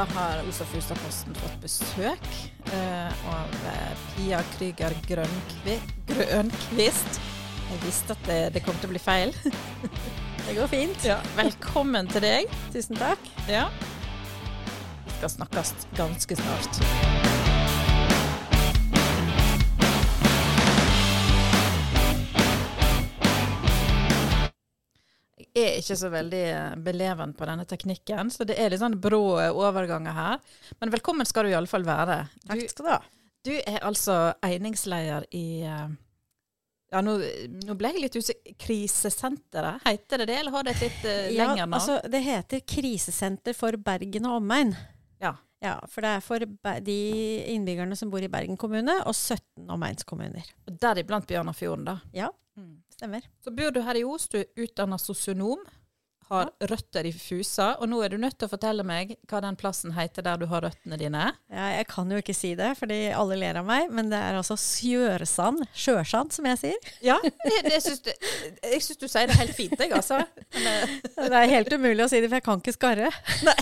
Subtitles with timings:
[0.00, 2.28] da har Osa Fustad-posten fått besøk
[2.72, 5.76] uh, av eh, Pia Krüger Grønkvi
[6.08, 7.20] Grønkvist.
[7.70, 9.34] Jeg visste at det, det kom til å bli feil.
[10.46, 11.04] Det går fint.
[11.06, 11.20] Ja.
[11.36, 12.54] Velkommen til deg.
[12.72, 13.28] Tusen takk.
[13.46, 13.68] Ja.
[15.04, 17.29] Vi skal snakkes ganske snart.
[25.66, 26.44] Er ikke så veldig
[26.84, 30.38] belevende beleven på denne teknikken, så det er litt sånn brå eh, overganger her.
[30.80, 32.22] Men velkommen skal du iallfall være.
[32.48, 33.00] Takk skal du ha.
[33.46, 35.90] du er altså einingsleder i eh,
[36.90, 37.16] ja, nå,
[37.68, 38.56] nå ble jeg litt usikker.
[38.60, 41.76] Krisesenteret, heter det det, eller har det et litt uh, Ja, lengre navn?
[41.78, 44.74] altså, det heter Krisesenter for Bergen og omegn.
[45.22, 45.36] Ja.
[45.60, 46.44] Ja, For det er for
[46.80, 46.98] de
[47.52, 50.46] innbyggerne som bor i Bergen kommune, og 17 omegnskommuner.
[50.66, 51.98] Og Deriblant Bjørnafjorden, da.
[52.16, 52.30] Ja.
[53.00, 53.26] Stemmer.
[53.44, 55.64] Så bor du her i Os, du er utdanna sosionom,
[56.30, 59.56] har røtter i Fusa, og nå er du nødt til å fortelle meg hva den
[59.58, 61.24] plassen heter der du har røttene dine.
[61.50, 64.38] Ja, jeg kan jo ikke si det, fordi alle ler av meg, men det er
[64.38, 66.92] altså Sjørsand, Sjørsand, som jeg sier.
[67.02, 70.20] Ja, du, jeg syns du sier det helt fint, jeg, altså.
[70.54, 73.10] Men, Det er helt umulig å si det, for jeg kan ikke skarre.
[73.48, 73.58] Nei.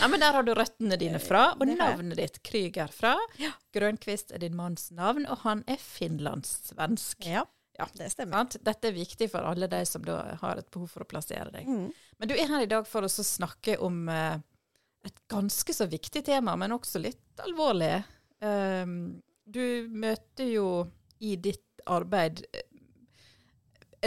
[0.00, 1.78] ja, men der har du røttene dine fra, og jeg.
[1.78, 3.14] navnet ditt Krüger fra.
[3.76, 7.22] Grønkvist er din manns navn, og han er finlandssvensk.
[7.30, 7.46] Ja,
[7.78, 7.86] Ja.
[7.98, 8.48] det stemmer.
[8.64, 11.68] Dette er viktig for alle de som har et behov for å plassere deg.
[11.68, 11.88] Mm.
[12.18, 14.38] Men du er her i dag for å snakke om eh,
[15.06, 17.98] et ganske så viktig tema, men også litt alvorlig.
[18.40, 20.68] Um, du møter jo
[21.24, 22.64] i ditt arbeid eh,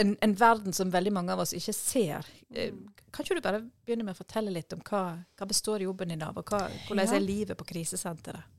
[0.00, 2.26] en, en verden som veldig mange av oss ikke ser.
[2.54, 2.74] Eh,
[3.10, 5.02] kan ikke du bare begynne med å fortelle litt om hva,
[5.36, 7.16] hva består jobben din av, og hva, hvordan Ja.
[7.16, 8.58] er livet på krisesenteret?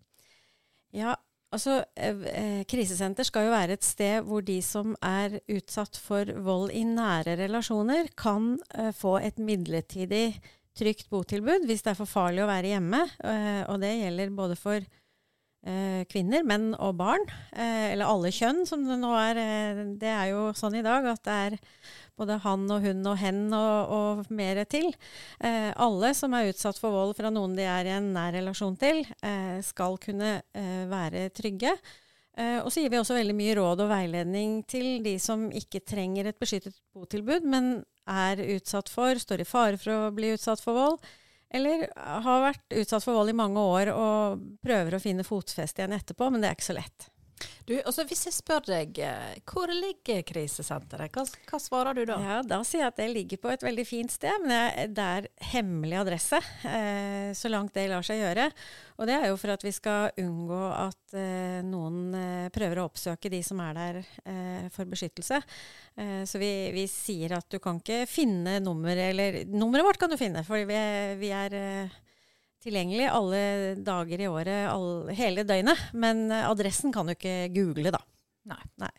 [0.92, 1.16] Ja,
[1.52, 6.32] altså eh, eh, Krisesenter skal jo være et sted hvor de som er utsatt for
[6.46, 10.40] vold i nære relasjoner, kan eh, få et midlertidig
[10.78, 13.02] trygt botilbud hvis det er for farlig å være hjemme.
[13.68, 14.86] Og det gjelder både for
[16.10, 17.26] kvinner, menn og barn.
[17.54, 19.42] Eh, eller alle kjønn, som det nå er.
[19.42, 21.58] Eh, det er jo sånn i dag at det er
[22.22, 24.92] både han og hun og hen og, og mer til.
[25.40, 28.78] Eh, alle som er utsatt for vold fra noen de er i en nær relasjon
[28.80, 31.76] til, eh, skal kunne eh, være trygge.
[32.38, 35.84] Eh, og så gir vi også veldig mye råd og veiledning til de som ikke
[35.84, 37.74] trenger et beskyttet botilbud, men
[38.10, 41.12] er utsatt for, står i fare for å bli utsatt for vold,
[41.52, 45.98] eller har vært utsatt for vold i mange år og prøver å finne fotfeste igjen
[45.98, 47.11] etterpå, men det er ikke så lett.
[47.68, 51.12] Du, altså Hvis jeg spør deg, eh, hvor ligger krisesenteret?
[51.16, 52.18] Hva, hva svarer du da?
[52.20, 55.28] Ja, Da sier jeg at det ligger på et veldig fint sted, men det er-
[55.54, 56.40] hemmelig adresse.
[56.66, 58.50] Eh, så langt det lar seg gjøre.
[59.00, 62.90] Og det er jo for at vi skal unngå at eh, noen eh, prøver å
[62.90, 65.42] oppsøke de som er der eh, for beskyttelse.
[65.98, 70.10] Eh, så vi, vi sier at du kan ikke finne nummer, eller nummeret vårt kan
[70.14, 70.78] du finne, for vi
[71.22, 72.00] vi er eh,
[72.64, 73.42] tilgjengelig alle
[73.82, 75.80] dager i året, all, hele døgnet.
[75.94, 78.02] Men adressen kan du ikke google, da.
[78.52, 78.62] Nei.
[78.82, 78.92] Nei.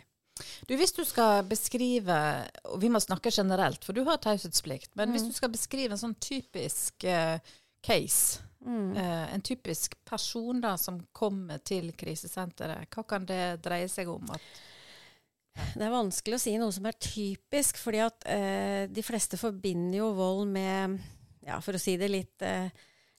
[0.67, 2.17] Du, Hvis du skal beskrive,
[2.65, 5.13] og vi må snakke generelt, for du har taushetsplikt, men Mm.
[5.15, 7.39] hvis du skal beskrive en sånn typisk uh,
[7.83, 8.93] case, Mm.
[8.97, 14.23] uh, en typisk person da som kommer til krisesenteret, hva kan det dreie seg om?
[14.31, 14.41] At,
[15.75, 19.99] Det er vanskelig å si noe som er typisk, fordi at eh, de fleste forbinder
[19.99, 20.95] jo vold med,
[21.45, 22.71] ja, for å si det litt, eh,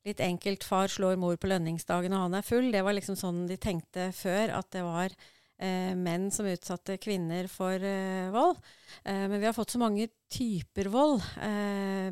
[0.08, 2.72] litt enkelt, far slår mor på lønningsdagen og han er full.
[2.74, 5.16] Det var liksom sånn de tenkte før, at det var
[5.64, 8.60] eh, menn som utsatte kvinner for eh, vold.
[9.04, 11.24] Eh, men vi har fått så mange typer vold.
[11.44, 12.10] Eh,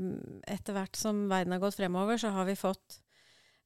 [0.56, 3.02] etter hvert som verden har gått fremover, så har vi fått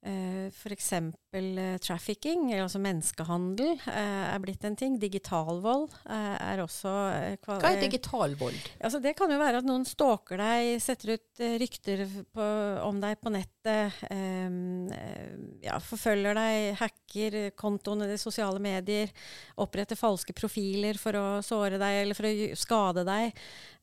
[0.06, 0.92] f.eks.
[1.36, 4.96] Eh, trafficking, altså menneskehandel, eh, er blitt en ting.
[5.02, 8.56] Digital vold eh, er også eh, hva er eh, digital vold?
[8.80, 12.48] Altså, det kan jo være at noen stalker deg, setter ut eh, rykter på,
[12.86, 15.36] om deg på nettet, ehm, eh,
[15.66, 19.12] ja, forfølger deg, hacker kontoene i sosiale medier,
[19.60, 23.34] oppretter falske profiler for å såre deg eller for å skade deg.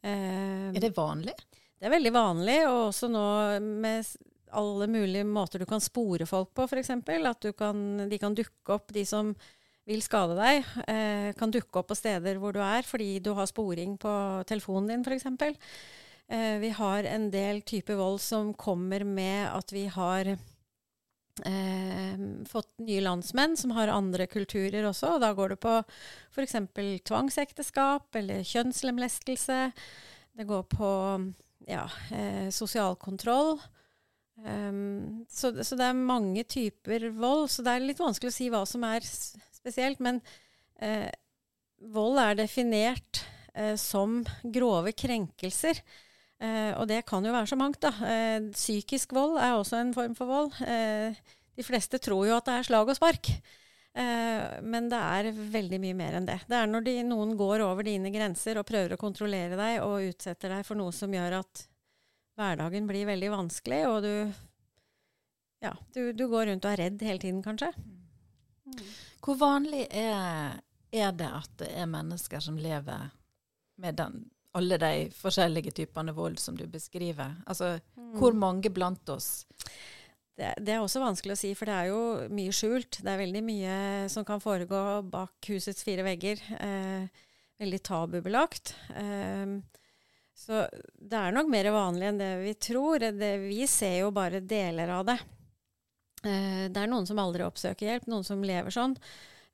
[0.02, 1.36] Um, Er det vanlig?
[1.82, 3.22] det er veldig vanlig, og også nå
[3.82, 4.06] med
[4.52, 6.90] alle mulige måter du kan spore folk på, f.eks.
[6.92, 9.34] At kan, de kan dukke opp, de som
[9.88, 13.50] vil skade deg, eh, kan dukke opp på steder hvor du er, fordi du har
[13.50, 14.12] sporing på
[14.46, 15.26] telefonen din, f.eks.
[16.32, 20.30] Eh, vi har en del typer vold som kommer med at vi har
[21.44, 25.16] eh, fått nye landsmenn som har andre kulturer også.
[25.16, 25.74] og Da går det på
[26.32, 26.56] f.eks.
[27.08, 29.60] tvangsekteskap eller kjønnslemlestelse.
[30.32, 30.90] Det går på
[31.68, 31.84] ja,
[32.14, 33.58] eh, sosial kontroll.
[34.40, 37.48] Um, så, så det er mange typer vold.
[37.52, 40.02] Så det er litt vanskelig å si hva som er spesielt.
[40.02, 40.20] Men
[40.82, 41.10] uh,
[41.92, 43.22] vold er definert
[43.56, 45.82] uh, som grove krenkelser.
[46.42, 47.92] Uh, og det kan jo være så mangt, da.
[48.54, 50.56] Psykisk vold er også en form for vold.
[51.52, 53.28] De fleste tror jo at det er slag og spark.
[53.92, 56.38] Men det er veldig mye mer enn det.
[56.48, 60.06] Det er når de, noen går over dine grenser og prøver å kontrollere deg og
[60.08, 61.66] utsetter deg for noe som gjør at
[62.38, 64.14] hverdagen blir veldig vanskelig, og du
[65.62, 67.70] ja, du, du går rundt og er redd hele tiden, kanskje.
[68.66, 68.78] Mm.
[69.22, 70.58] Hvor vanlig er,
[70.90, 73.12] er, det at det er mennesker som lever
[73.82, 74.24] med den,
[74.58, 77.36] alle de forskjellige typene vold som du beskriver?
[77.46, 78.16] Altså, mm.
[78.18, 79.44] hvor mange blant oss?
[80.34, 82.02] Det, det, er også vanskelig å si, for det er jo
[82.34, 82.98] mye skjult.
[83.04, 83.76] Det er veldig mye
[84.10, 84.80] som kan foregå
[85.12, 86.42] bak husets fire vegger.
[86.58, 87.22] Eh,
[87.62, 88.74] veldig tabubelagt.
[88.98, 89.60] Eh,
[90.42, 90.64] så
[90.98, 93.04] det er nok mer vanlig enn det vi tror.
[93.14, 95.18] Det, vi ser jo bare deler av det.
[96.26, 98.96] Eh, det er noen som aldri oppsøker hjelp, noen som lever sånn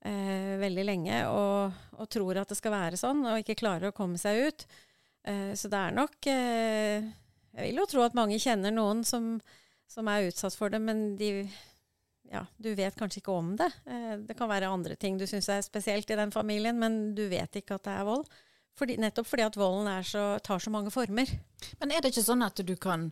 [0.00, 3.96] eh, veldig lenge og, og, tror at det skal være sånn, og ikke klarer å
[3.96, 4.66] komme seg ut.
[5.28, 7.08] Eh, så det er nok eh,
[7.52, 9.36] Jeg vil jo tro at mange kjenner noen som,
[9.90, 11.48] som er utsatt for det, men de,
[12.32, 13.70] ja, du vet kanskje ikke om det.
[13.88, 17.26] Eh, det kan være andre ting du syns er spesielt i den familien, men du
[17.28, 18.28] vet ikke at det er vold.
[18.78, 21.30] Fordi, nettopp fordi at volden så, tar så mange former.
[21.80, 23.10] Men er det ikke sånn at du kan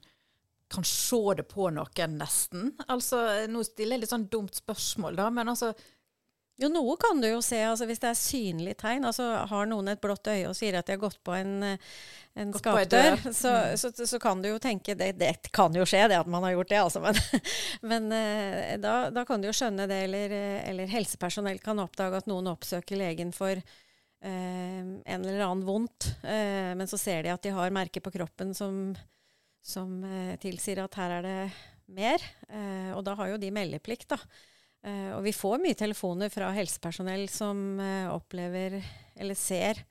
[0.68, 2.72] kan se det på noen, nesten.
[2.90, 5.70] Altså, Nå stiller jeg litt sånn dumt spørsmål, da, men altså
[6.56, 9.04] jo, noe kan du jo se, altså hvis det er synlige tegn.
[9.04, 11.66] altså Har noen et blått øye og sier at de har gått på en,
[12.32, 13.74] en skapdør, så, mm.
[13.82, 16.54] så, så, kan du jo tenke det, det, kan jo skje, det at man har
[16.56, 17.02] gjort det, altså.
[17.04, 17.20] Men,
[17.92, 22.30] men eh, da, da, kan du jo skjønne det, eller, eller, helsepersonell kan oppdage at
[22.30, 23.76] noen oppsøker legen for eh,
[24.26, 28.54] en eller annen vondt, eh, men så ser de at de har merker på kroppen
[28.56, 28.94] som
[29.66, 31.38] som eh, tilsier at her er det
[31.96, 32.22] mer.
[32.48, 34.18] Eh, og da har jo de meldeplikt, da.
[34.86, 38.78] Eh, og vi får mye telefoner fra helsepersonell som eh, opplever,
[39.18, 39.82] eller ser,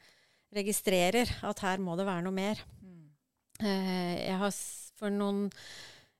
[0.55, 2.61] registrerer at her må det være noe mer.
[2.79, 3.03] Mm.
[3.59, 4.55] Eh, jeg har
[4.95, 5.49] for noen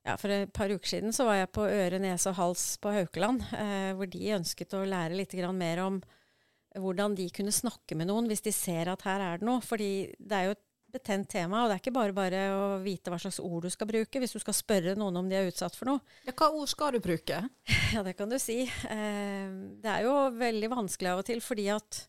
[0.06, 2.92] ja, For et par uker siden så var jeg på øre, nese og hals på
[2.94, 5.96] Haukeland, eh, hvor de ønsket å lære litt mer om
[6.82, 9.62] hvordan de kunne snakke med noen hvis de ser at her er det noe.
[9.64, 10.64] Fordi det er jo et
[10.96, 13.88] betent tema, og det er ikke bare bare å vite hva slags ord du skal
[13.90, 16.02] bruke hvis du skal spørre noen om de er utsatt for noe.
[16.26, 17.42] Ja, hva ord skal du bruke?
[17.94, 18.64] Ja, det kan du si.
[18.66, 19.50] Eh,
[19.82, 22.00] det er jo veldig vanskelig av og til, fordi at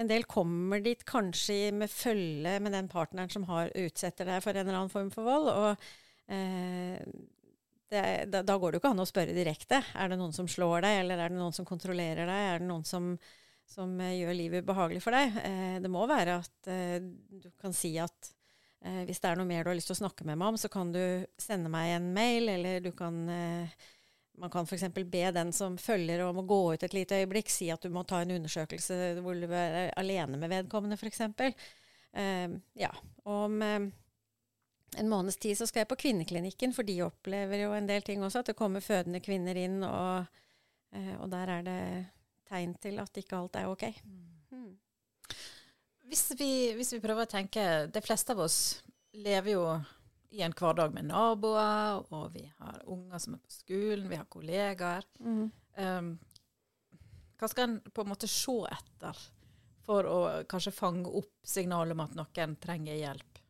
[0.00, 4.56] en del kommer dit kanskje med følge med den partneren som har, utsetter deg for
[4.56, 5.50] en eller annen form for vold.
[5.52, 6.96] og eh,
[7.90, 9.82] det, da, da, går det jo ikke an å spørre direkte.
[9.98, 12.46] Er det noen som slår deg, eller er det noen som kontrollerer deg?
[12.54, 13.12] Er det noen som
[13.70, 15.38] som eh, gjør livet behagelig for deg.
[15.46, 18.36] Eh, det må være at eh, du kan si at
[18.80, 20.70] hvis det er noe mer du har lyst til å snakke med meg om, så
[20.72, 21.02] kan du
[21.36, 23.18] sende meg en mail, eller du kan
[24.40, 24.86] man kan f.eks.
[24.94, 28.06] be den som følger om å gå ut et lite øyeblikk, si at du må
[28.08, 31.20] ta en undersøkelse hvor du er alene med vedkommende, f.eks.
[32.16, 32.90] Uh, ja.
[33.28, 33.90] Om uh,
[34.96, 38.24] en måneds tid så skal jeg på kvinneklinikken, for de opplever jo en del ting
[38.24, 38.40] også.
[38.40, 40.40] At det kommer fødende kvinner inn, og,
[40.96, 41.82] uh, og der er det
[42.50, 43.86] tegn til at ikke alt er ok.
[44.04, 44.74] Mm.
[46.10, 48.58] Hvis, vi, hvis, vi, prøver å tenke De fleste av oss
[49.14, 49.64] lever jo
[50.30, 54.28] i en hverdag med naboer, og vi har unger som er på skolen, vi har
[54.30, 55.06] kollegaer.
[55.18, 55.48] Mm.
[55.74, 56.10] Um,
[57.40, 59.18] hva skal en på en måte se etter
[59.82, 60.20] for å
[60.50, 63.40] kanskje fange opp signalet om at noen trenger hjelp?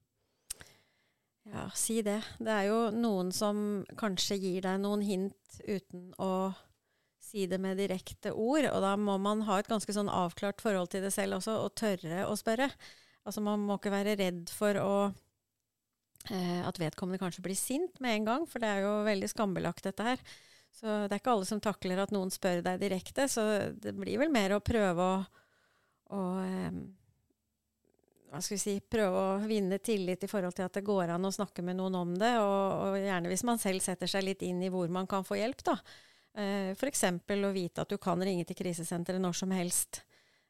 [1.50, 2.20] Ja, si det.
[2.38, 6.52] Det er jo noen som kanskje gir deg noen hint uten å
[7.30, 8.66] si det med direkte ord.
[8.72, 11.74] Og da må man ha et ganske sånn avklart forhold til det selv også, og
[11.78, 12.70] tørre å spørre.
[13.26, 14.92] Altså man må ikke være redd for å
[16.30, 19.84] eh, at vedkommende kanskje blir sint med en gang, for det er jo veldig skambelagt,
[19.86, 20.22] dette her.
[20.70, 23.44] Så det er ikke alle som takler at noen spør deg direkte, så
[23.74, 25.20] det blir vel mer å prøve å,
[26.16, 26.80] å eh,
[28.30, 31.26] hva skal vi si, prøve å vinne tillit i forhold til at det går an
[31.26, 34.44] å snakke med noen om det, og, og gjerne hvis man selv setter seg litt
[34.46, 35.76] inn i hvor man kan få hjelp, da.
[36.38, 37.04] Eh, F.eks.
[37.26, 40.02] å vite at du kan ringe til krisesenteret når som helst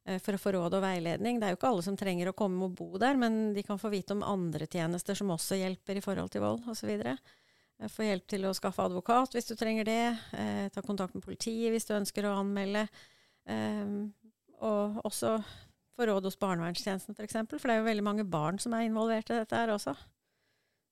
[0.04, 1.40] eh, for å få råd og veiledning.
[1.40, 3.80] Det er jo ikke alle som trenger å komme og bo der, men de kan
[3.80, 6.92] få vite om andre tjenester som også hjelper i forhold til vold osv.
[7.00, 10.04] Eh, få hjelp til å skaffe advokat hvis du trenger det.
[10.74, 12.86] ta kontakt med politiet hvis du ønsker å anmelde.
[14.60, 15.38] og også
[15.96, 18.74] få råd hos barnevernstjenesten f.eks., for, eksempel, for det er jo veldig mange barn som
[18.76, 19.94] er involvert i dette her også.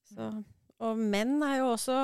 [0.08, 0.30] Så,
[0.80, 1.98] og menn er jo også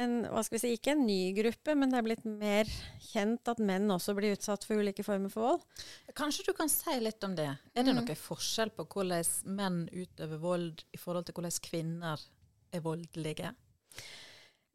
[0.00, 2.70] en, hva skal vi si, ikke en ny gruppe, men det er blitt mer
[3.10, 5.84] kjent at menn også blir utsatt for ulike former for vold.
[6.16, 7.50] Kanskje du kan si litt om det.
[7.74, 8.00] Er det mm.
[8.00, 12.24] noen forskjell på hvordan menn utøver vold i forhold til hvordan kvinner
[12.72, 13.52] er voldelige?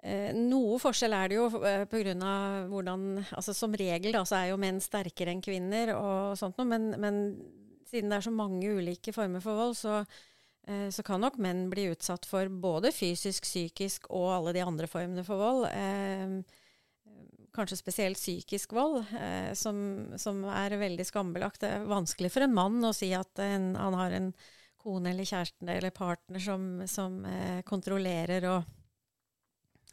[0.06, 2.14] Eh, noe forskjell er det jo eh, pga.
[2.70, 6.70] hvordan altså Som regel da, så er jo menn sterkere enn kvinner, og sånt noe,
[6.70, 7.24] men, men
[7.90, 10.04] siden det er så mange ulike former for vold, så
[10.92, 15.24] så kan nok menn bli utsatt for både fysisk, psykisk og alle de andre formene
[15.24, 15.68] for vold.
[15.72, 16.58] Eh,
[17.58, 19.78] kanskje spesielt psykisk vold, eh, som,
[20.18, 21.62] som, er veldig skambelagt.
[21.64, 24.32] Det er vanskelig for en mann å si at en, han har en
[24.82, 28.76] kone eller kjæreste eller partner som, som eh, kontrollerer og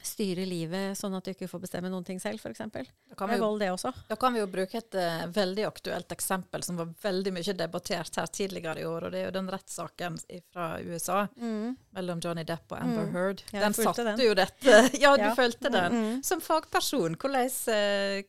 [0.05, 2.61] styre livet sånn at du ikke får bestemme noen ting selv, f.eks.
[2.75, 2.83] Det
[3.15, 3.91] er vold, det også.
[4.09, 8.19] Da kan vi jo bruke et uh, veldig aktuelt eksempel som var veldig mye debattert
[8.19, 10.19] her tidligere i år, og det er jo den rettssaken
[10.53, 11.75] fra USA mm.
[11.97, 13.15] mellom Johnny Depp og Amber mm.
[13.15, 13.45] Heard.
[13.53, 14.21] Den satte den.
[14.25, 15.33] jo dette Ja, du ja.
[15.37, 15.95] fulgte den.
[15.95, 16.23] Mm.
[16.25, 18.21] Som fagperson, hvordan uh,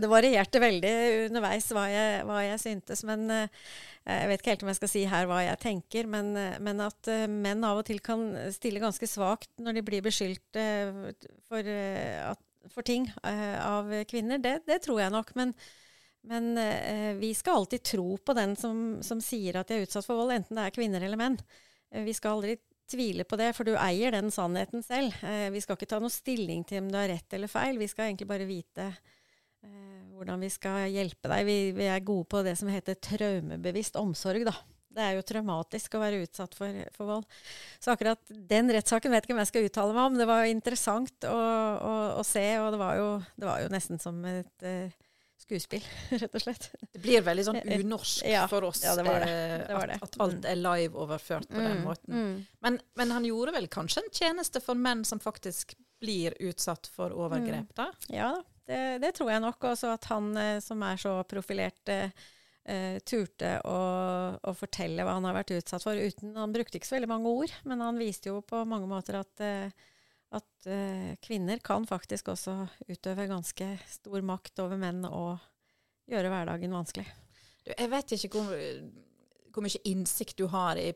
[0.00, 0.92] Det varierte veldig
[1.28, 3.28] underveis hva jeg, hva jeg syntes, men
[4.02, 6.56] Eh, jeg vet ikke helt om jeg skal si her hva jeg tenker, men, eh,
[6.62, 10.58] men at uh, menn av og til kan stille ganske svakt når de blir beskyldt
[11.46, 11.70] for,
[12.72, 15.30] for, ting av kvinner, det, det, tror jeg nok.
[15.38, 15.54] Men,
[16.26, 16.50] men
[17.20, 20.34] vi skal alltid tro på den som, som, sier at de er utsatt for vold,
[20.34, 21.38] enten det er kvinner eller menn.
[22.06, 22.56] vi skal aldri
[22.90, 25.14] tvile på det, for du eier den sannheten selv.
[25.54, 28.10] vi skal ikke ta noe stilling til om du har rett eller feil, vi skal
[28.10, 28.90] egentlig bare vite
[30.22, 31.46] hvordan vi skal hjelpe deg.
[31.48, 34.54] Vi, vi, er gode på det som heter traumebevisst omsorg, da.
[34.92, 37.38] Det er jo traumatisk å være utsatt for, for vold.
[37.80, 40.18] Så akkurat den rettssaken vet ikke om jeg skal uttale meg om.
[40.20, 43.08] Det var jo interessant å, å, å se, og det var, jo,
[43.40, 44.92] det var, jo, nesten som et uh,
[45.40, 45.86] skuespill,
[46.22, 46.68] rett og slett.
[46.92, 49.32] Det blir veldig sånn unorsk ja, for oss ja, det det.
[49.64, 52.12] Det at, at, alt er live-overført på mm, den måten.
[52.12, 52.36] Mm.
[52.66, 57.14] Men, men, han gjorde vel kanskje en tjeneste for menn som faktisk blir utsatt for
[57.16, 57.88] overgrep, da?
[58.12, 58.51] Ja da.
[58.66, 59.64] Det, det, tror jeg nok.
[59.72, 63.78] Også at han eh, som er så profilert, eh, turte å,
[64.38, 65.98] å, fortelle hva han har vært utsatt for.
[65.98, 69.18] Uten, han brukte ikke så veldig mange ord, men han viste jo på mange måter
[69.20, 69.88] at, eh,
[70.38, 72.56] at eh, kvinner kan faktisk også
[72.88, 75.42] utøve ganske stor makt over menn og
[76.10, 77.08] gjøre hverdagen vanskelig.
[77.62, 78.52] Du, jeg vet ikke hvor,
[79.52, 80.92] hvor, mye innsikt du har i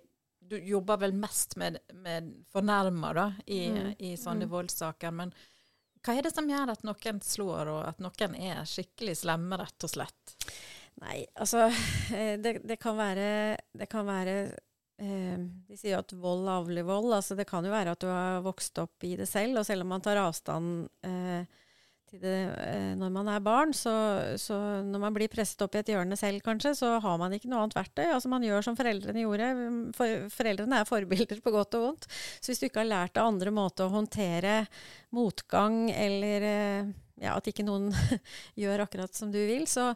[0.46, 3.94] Du jobber vel mest med, med fornærma i, mm.
[3.98, 4.50] i sånne mm.
[4.52, 5.10] voldssaker.
[5.10, 5.32] men
[6.06, 9.86] hva er det som gjør at noen slår, og at noen er skikkelig slemme, rett
[9.86, 10.36] og slett?
[11.02, 11.66] Nei, altså
[12.14, 14.36] eh, Det, det kan være, det kan være
[15.02, 17.10] eh, De sier jo at vold avler vold.
[17.18, 19.84] altså Det kan jo være at du har vokst opp i det selv, og selv
[19.84, 21.25] om man tar avstand eh,
[22.14, 23.72] det eh, når man er barn.
[23.76, 23.92] Så,
[24.40, 27.50] så, når man blir presset opp i et hjørne selv, kanskje, så har man ikke
[27.50, 28.06] noe annet verktøy.
[28.08, 29.48] Altså Man gjør som foreldrene gjorde.
[29.96, 32.06] For, foreldrene er forbilder på godt og vondt.
[32.40, 34.60] Så hvis du ikke har lært av andre måter å håndtere
[35.16, 37.90] motgang, eller eh, ja, at ikke noen
[38.62, 39.90] gjør akkurat som du vil, så,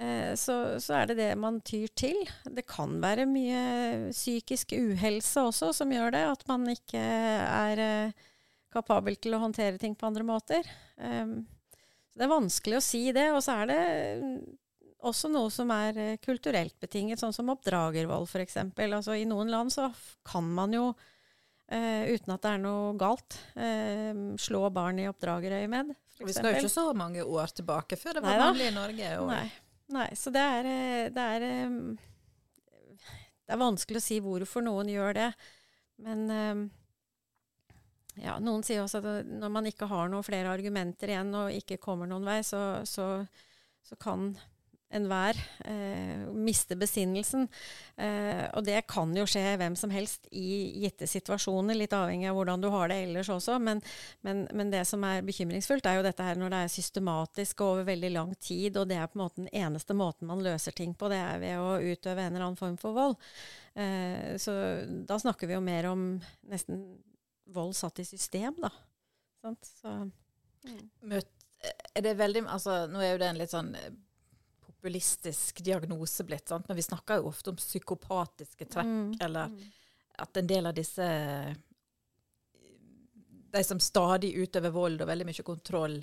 [0.00, 2.24] eh, så, så, er det det man tyr til.
[2.48, 6.26] Det kan være mye psykisk uhelse også som gjør det.
[6.32, 7.84] At man ikke er
[8.72, 10.66] kapabel til å håndtere ting på andre måter.
[10.96, 11.40] Um,
[12.16, 13.30] det er vanskelig å si det.
[13.34, 13.80] Og så er det
[15.06, 18.58] også noe som er uh, kulturelt betinget, sånn som oppdragervold f.eks.
[18.90, 19.88] Altså, I noen land så
[20.26, 25.94] kan man jo, uh, uten at det er noe galt, uh, slå barn i oppdragerøyemed.
[26.20, 28.50] Vi skal jo ikke så mange år tilbake før det var Neida.
[28.50, 29.12] vanlig i Norge.
[29.30, 29.44] Nei.
[29.90, 30.10] Nei.
[30.14, 30.66] så det er,
[31.10, 31.78] det er um,
[33.40, 35.30] det er vanskelig å si hvorfor noen gjør det.
[36.04, 36.28] Men
[38.20, 41.80] ja, noen sier også at når man ikke har noen flere argumenter igjen og ikke
[41.82, 43.12] kommer noen vei, så, så,
[43.86, 44.32] så kan
[44.90, 47.46] enhver eh, miste besinnelsen.
[47.96, 52.38] Eh, og det kan jo skje hvem som helst i gitte situasjoner, litt avhengig av
[52.38, 53.58] hvordan du har det ellers også.
[53.62, 53.82] Men,
[54.26, 57.76] men, men, det som er bekymringsfullt, er jo dette her når det er systematisk og
[57.76, 60.74] over veldig lang tid, og det er på en måte den eneste måten man løser
[60.76, 63.18] ting på, det er ved å utøve en eller annen form for vold.
[63.78, 64.56] Eh, så
[65.06, 66.10] da snakker vi jo mer om
[66.50, 66.82] nesten
[67.54, 68.70] vold satt i system, da.
[69.62, 71.20] Så, mm.
[71.94, 73.90] Er det veldig Altså, nå er jo det en litt sånn eh,
[74.66, 76.68] populistisk diagnose blitt, sant?
[76.68, 79.10] men vi snakker jo ofte om psykopatiske trekk, mm.
[79.20, 79.66] eller mm.
[80.24, 81.08] at en del av disse
[83.50, 85.98] De som stadig utøver vold og veldig mye kontroll,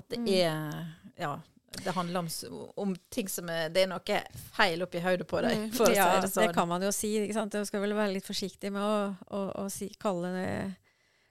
[0.00, 0.28] at det mm.
[0.34, 1.34] er Ja,
[1.70, 2.28] det handler om,
[2.74, 4.20] om, ting som er Det er noe
[4.56, 6.48] feil oppi hodet på deg, For ja, å si det sånn.
[6.48, 7.12] Det kan man jo si.
[7.22, 7.54] ikke sant?
[7.54, 8.96] Du skal vel være litt forsiktig med å,
[9.30, 10.32] å, å si, kalle,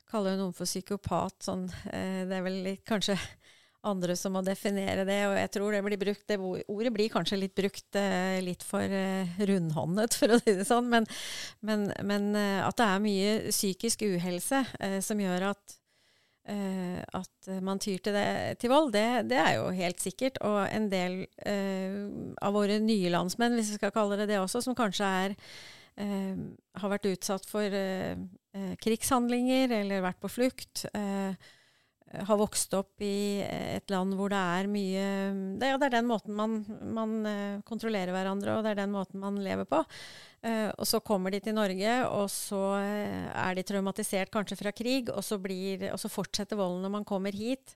[0.10, 1.42] kalle, noen for psykopat.
[1.44, 1.68] Sånn.
[1.92, 3.18] Eh, det er vel litt, kanskje
[3.90, 7.38] andre som må definere det, og jeg tror det blir brukt det Ordet blir kanskje
[7.40, 11.08] litt brukt eh, litt for eh, rundhåndet, for å si det sånn, men,
[11.64, 14.64] men, men at det er mye psykisk uhelse
[15.04, 15.79] som gjør at
[16.50, 20.40] Uh, at man tyr til, det, til vold, det, det, er jo helt sikkert.
[20.48, 22.08] Og en del uh,
[22.42, 25.36] av våre nye landsmenn, hvis vi skal kalle det det også, som kanskje er,
[26.02, 26.42] uh,
[26.82, 27.80] har vært utsatt for
[28.82, 35.04] krigshandlinger eller vært på flukt, har vokst opp i et land hvor det er mye
[35.62, 36.56] Det, ja, det er den måten man,
[36.98, 37.14] man
[37.70, 39.84] kontrollerer hverandre, og det er den måten man lever på.
[40.40, 44.72] Uh, og så kommer de til Norge, og så uh, er de traumatisert kanskje fra
[44.72, 47.76] krig, og så, blir, og så fortsetter volden når man kommer hit.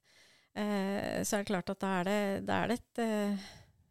[0.53, 3.47] så er det klart at da er det, da er det et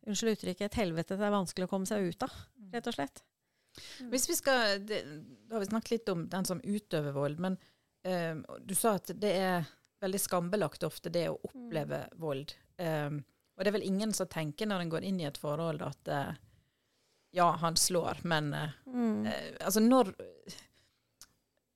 [0.07, 2.37] Unnskyld uttrykket, et helvete det er vanskelig å komme seg ut av,
[2.71, 3.21] rett og slett.
[3.99, 4.09] Mm.
[4.13, 5.01] Hvis vi skal, det,
[5.47, 7.59] Da har vi snakket litt om den som utøver vold, men
[8.03, 9.69] du sa at det er
[10.03, 12.17] veldig skambelagt ofte, det å oppleve mm.
[12.23, 12.55] vold.
[13.63, 16.11] Og det er vel ingen som tenker når en går inn i et forhold at
[16.11, 16.33] uh,
[17.33, 19.27] ja, han slår, men uh, mm.
[19.27, 20.13] eh, altså når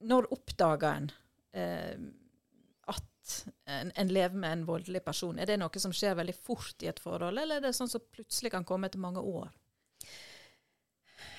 [0.06, 1.12] Når oppdager en
[2.86, 3.30] at
[3.64, 5.38] en, en, lever med en voldelig person?
[5.40, 8.04] Er det noe som skjer veldig fort i et forhold, eller er det sånn som
[8.12, 9.48] plutselig kan komme etter mange år?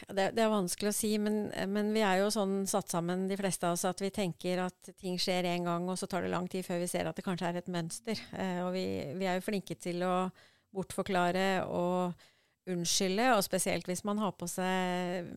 [0.07, 3.37] Det, det, er vanskelig å si, men, men, vi er jo sånn satt sammen, de
[3.39, 6.31] fleste av oss, at vi tenker at ting skjer én gang, og så tar det
[6.31, 8.21] lang tid før vi ser at det kanskje er et mønster.
[8.37, 8.85] Eh, og vi,
[9.17, 10.15] vi, er jo flinke til å
[10.75, 12.27] bortforklare og
[12.67, 15.29] unnskylde, og spesielt hvis man har på seg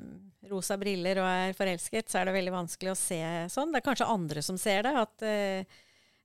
[0.50, 3.20] rosa briller og er forelsket, så er det veldig vanskelig å se
[3.52, 3.70] sånn.
[3.70, 4.96] Det er kanskje andre som ser det.
[4.98, 5.28] at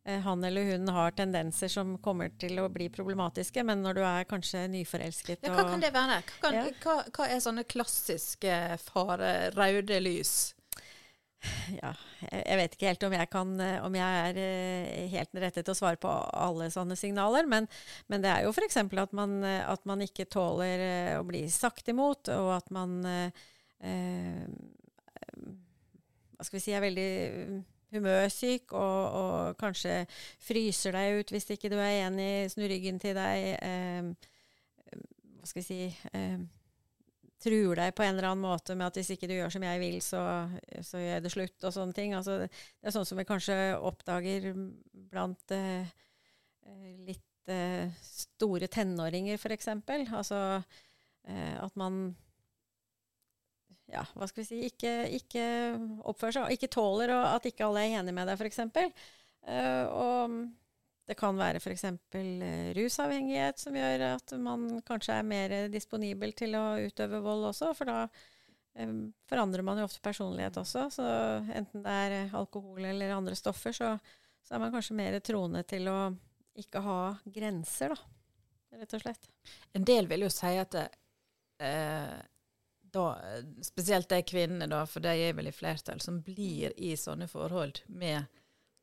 [0.05, 4.01] Eh, han eller hun har tendenser som kommer til å bli problematiske, men når du
[4.05, 6.19] er kanskje nyforelsket ja, Hva kan det være?
[6.27, 6.65] Hva, kan, ja.
[6.83, 10.53] hva, hva er sånne klassiske fare, røde lys?
[11.81, 11.91] Ja,
[12.29, 13.53] jeg vet ikke helt om jeg, kan,
[13.85, 17.67] om jeg er eh, helt rette til å svare på alle sånne signaler, men,
[18.11, 18.77] men det er jo f.eks.
[18.85, 23.45] At, man, at man ikke tåler eh, å bli sagt imot, og at man eh,
[26.35, 27.09] Hva skal vi si er veldig
[27.95, 30.03] humørsyk og, og, kanskje
[30.43, 35.01] fryser deg ut hvis ikke du er enig, snur ryggen til deg, eh,
[35.39, 35.79] hva skal vi si
[36.11, 36.39] eh,
[37.45, 39.81] Truer deg på en eller annen måte med at hvis ikke du gjør som jeg
[39.83, 40.21] vil, så,
[40.81, 42.15] så gjør jeg det slutt, og sånne ting.
[42.17, 44.49] Altså, det er sånn som vi kanskje oppdager
[45.11, 45.93] blant eh,
[47.05, 49.69] litt eh, store tenåringer, f.eks.
[50.09, 52.07] Altså eh, at man
[53.91, 55.45] ja, hva skal vi si, ikke, ikke
[56.09, 58.63] oppfører seg, ikke tåler at ikke alle er enige med deg, f.eks.
[58.65, 59.09] Uh,
[59.53, 60.39] eh, og
[61.05, 61.85] det kan være f.eks.
[62.15, 67.71] Uh, rusavhengighet som gjør at man kanskje er mer disponibel til å utøve vold også,
[67.77, 67.99] for da
[68.81, 70.87] um, forandrer man jo ofte personlighet også.
[70.97, 71.07] Så
[71.55, 73.95] enten det er alkohol eller andre stoffer, så,
[74.41, 75.99] så er man kanskje mer troende til å
[76.55, 79.27] ikke ha grenser, da, rett og slett.
[79.75, 80.85] En del vil jo si at det,
[81.59, 82.15] eh,
[82.95, 83.05] da,
[83.63, 87.83] spesielt de kvinnene, da, for de er vel i flertall, som blir i sånne forhold
[87.91, 88.23] med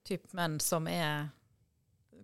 [0.06, 1.30] typ menn som er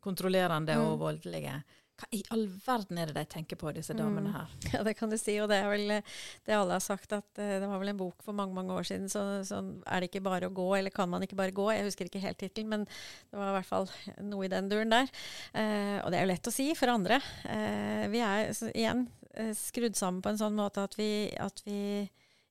[0.04, 0.87] kontrollerende mm.
[0.87, 1.58] og voldelige.
[1.98, 4.34] Hva i all verden er det de tenker på, disse damene mm.
[4.37, 4.52] her?
[4.54, 4.66] Mm.
[4.76, 7.54] Ja, det kan du si, og det er vel det alle har sagt, at uh,
[7.58, 10.22] det var vel en bok for mange mange år siden, så, så, er det ikke
[10.28, 11.66] bare å gå, eller kan man ikke bare gå?
[11.74, 13.90] Jeg husker ikke helt tittelen, men det var i hvert fall
[14.30, 15.11] noe i den duren der.
[15.58, 17.18] Eh, og det er jo lett å si for andre.
[17.50, 19.08] Eh, vi er, så, igjen,
[19.38, 22.08] Eh, skrudd sammen på en sånn måte at vi, at vi,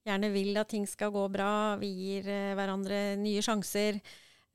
[0.07, 1.75] gjerne vil at ting skal gå bra.
[1.81, 3.99] Vi gir eh, hverandre nye sjanser.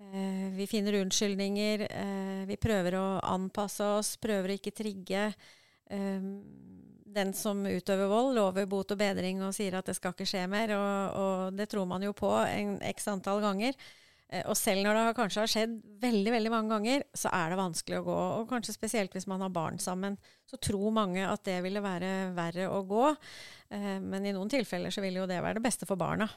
[0.03, 1.87] Uh, vi finner unnskyldninger.
[1.89, 5.33] Uh, vi prøver å anpasse oss, prøver å ikke trigge.
[7.13, 10.47] den som utøver vold, lover bot og bedring og sier at det skal ikke skje
[10.49, 10.73] mer.
[10.73, 13.77] Og, og det tror man jo på en x antall ganger.
[14.33, 17.61] Eh, og selv når det kanskje har skjedd veldig veldig mange ganger, så er det
[17.61, 18.21] vanskelig å gå.
[18.41, 20.17] Og kanskje spesielt hvis man har barn sammen.
[20.49, 23.11] Så tror mange at det ville være verre å gå.
[23.73, 26.31] Eh, men i noen tilfeller så vil jo det være det beste for barna.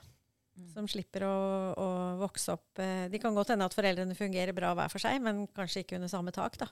[0.56, 0.68] Mm.
[0.72, 1.36] Som slipper å,
[1.76, 1.88] å
[2.22, 5.44] vokse opp eh, De kan godt hende at foreldrene fungerer bra hver for seg, men
[5.52, 6.70] kanskje ikke under samme tak, da.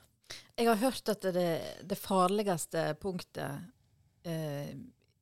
[0.56, 1.50] Jeg har hørt at det,
[1.84, 4.72] det farligste punktet eh,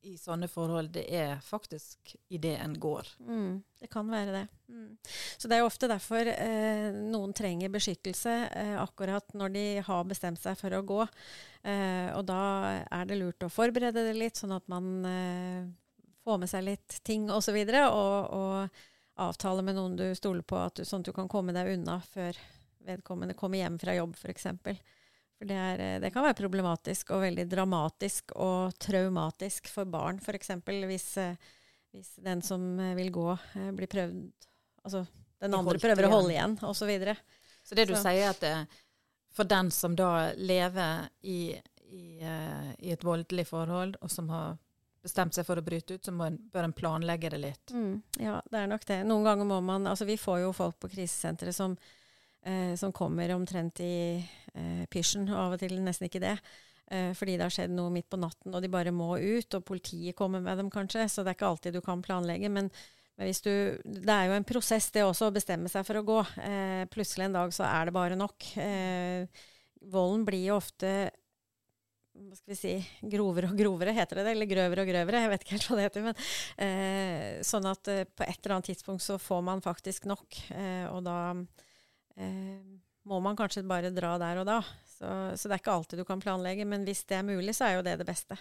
[0.03, 3.07] i sånne forhold, det er faktisk idet en går.
[3.23, 4.43] Mm, det kan være det.
[4.67, 4.89] Mm.
[5.37, 10.09] Så det er jo ofte derfor eh, noen trenger beskyttelse eh, akkurat når de har
[10.09, 10.99] bestemt seg for å gå.
[11.63, 12.41] Eh, og da
[12.83, 14.91] er det lurt å forberede det litt, sånn at man
[16.23, 17.59] får med seg litt ting osv.
[17.59, 21.29] Og, så og, og avtale med noen du stoler på, du, sånn at du kan
[21.31, 22.37] komme deg unna før
[22.83, 24.47] vedkommende kommer hjem fra jobb, f.eks.
[25.37, 30.21] For det, er, eh, det, kan være problematisk og veldig dramatisk og traumatisk for barn,
[30.23, 30.53] f.eks.
[30.89, 31.35] Hvis, eh,
[31.93, 33.29] hvis den som eh, vil gå,
[33.75, 34.49] blir prøvd
[34.83, 35.05] Altså
[35.39, 36.81] den andre prøver å holde igjen, osv.
[36.81, 37.13] Så, videre.
[37.63, 38.01] så det du så.
[38.01, 38.81] sier, at det,
[39.31, 41.53] for den som da lever i,
[41.87, 44.57] i, i, et voldelig forhold, og som har
[45.03, 47.73] bestemt seg for å bryte ut, så en, bør en planlegge det litt.
[47.75, 49.01] Mm, ja, det er nok det.
[49.07, 51.75] Noen ganger må man Altså, vi får jo folk på krisesenteret som
[52.45, 53.95] eh, som kommer omtrent i
[54.53, 56.37] eh, pysjen, og av og til nesten ikke det.
[56.91, 59.65] Eh, fordi det har skjedd noe midt på natten, og de bare må ut, og
[59.65, 61.07] politiet kommer med dem kanskje.
[61.09, 62.51] Så det er ikke alltid du kan planlegge.
[62.51, 62.69] Men,
[63.17, 66.19] men du, det er jo en prosess det også å bestemme seg for å gå.
[66.43, 68.49] Eh, plutselig en dag så er det bare nok.
[68.61, 69.43] Eh,
[69.93, 71.11] volden blir jo ofte
[72.13, 72.73] hva skal vi si,
[73.09, 74.35] grovere og grovere, heter det det?
[74.35, 76.05] Eller grøvere og grøvere, jeg vet ikke helt hva det heter.
[76.05, 76.19] Men,
[76.65, 80.39] eh, sånn at eh, på et eller annet tidspunkt så får man faktisk nok.
[80.53, 82.61] Eh, og da eh,
[83.09, 84.59] må man kanskje bare dra der og da.
[84.93, 87.67] Så, så, det er ikke alltid du kan planlegge, men hvis det er mulig, så
[87.67, 88.37] er jo det det beste.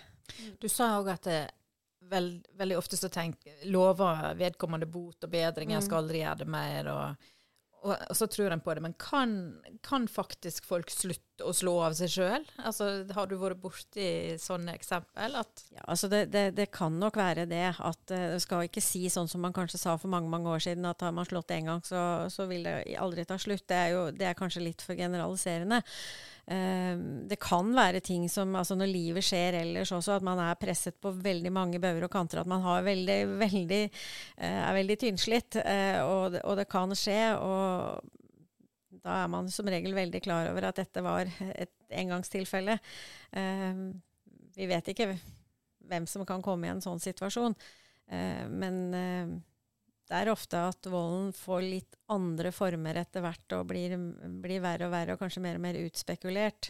[0.60, 1.40] Du sa òg at det,
[2.12, 3.40] veld, veldig ofte så tenk,
[3.72, 6.92] lover vedkommende bot og bedring, jeg skal aldri gjøre det mer.
[6.92, 7.30] og
[7.82, 8.82] og, og, så tror en på det.
[8.84, 9.32] Men kan,
[9.82, 12.46] kan, faktisk folk slutte å slå av seg sjøl?
[12.62, 14.06] Altså, har du vært borti
[14.40, 15.34] sånne eksempel?
[15.34, 17.64] ja, altså det, det, det, kan nok være det.
[17.82, 20.86] At uh, skal ikke si sånn som man kanskje sa for mange mange år siden,
[20.88, 23.66] at har man slått én gang, så, så, vil det aldri ta slutt.
[23.66, 25.82] Det er, jo, det er kanskje litt for generaliserende.
[26.42, 26.98] Uh,
[27.30, 30.96] det kan være ting som altså Når livet skjer ellers også, at man er presset
[30.98, 33.82] på veldig mange bauger og kanter, at man veldig, veldig,
[34.40, 37.20] uh, er veldig tynnslitt, uh, og, og, det kan skje.
[37.38, 42.78] Og da er man som regel veldig klar over at dette var et engangstilfelle.
[44.54, 45.08] vi vet ikke
[45.88, 47.56] hvem som kan komme i en sånn situasjon,
[48.52, 48.76] men
[50.12, 53.94] det er ofte at volden får litt andre former etter hvert og blir,
[54.42, 56.68] blir, verre og verre og kanskje mer og mer utspekulert.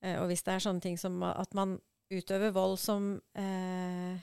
[0.00, 1.76] Eh, og hvis det er sånne ting som at man
[2.08, 4.16] utøver vold som eh,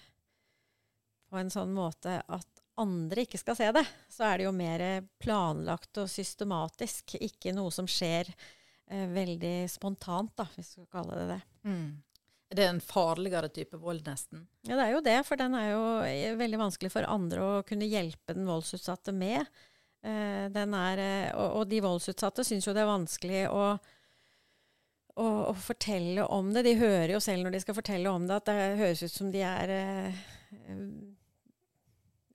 [1.30, 4.84] på en sånn måte at andre ikke skal se det, så er det jo mer
[5.22, 11.22] planlagt og systematisk, ikke noe som skjer eh, veldig spontant, da, hvis vi skal kalle
[11.22, 11.42] det det.
[11.70, 11.90] Mm.
[12.56, 14.46] Er det en farligere type vold, nesten?
[14.64, 15.16] Ja, det er jo det.
[15.28, 19.44] For den er jo eh, veldig vanskelig for andre å kunne hjelpe den voldsutsatte med.
[20.06, 23.66] Eh, er, eh, og, de voldsutsatte syns jo det er vanskelig å,
[25.20, 26.64] å, å, fortelle om det.
[26.64, 29.36] De hører jo selv når de skal fortelle om det, at det høres ut som
[29.36, 30.26] de er eh,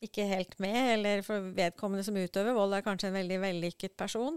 [0.04, 0.80] ikke helt med.
[0.98, 4.36] Eller for vedkommende som utøver vold, er kanskje en veldig vellykket person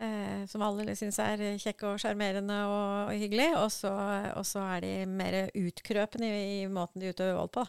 [0.00, 3.50] eh, som alle syns er kjekke og sjarmerende og, og, hyggelig.
[3.60, 3.92] Og så,
[4.34, 7.66] og så, er de mer utkrøpende i, i måten de utøver vold på.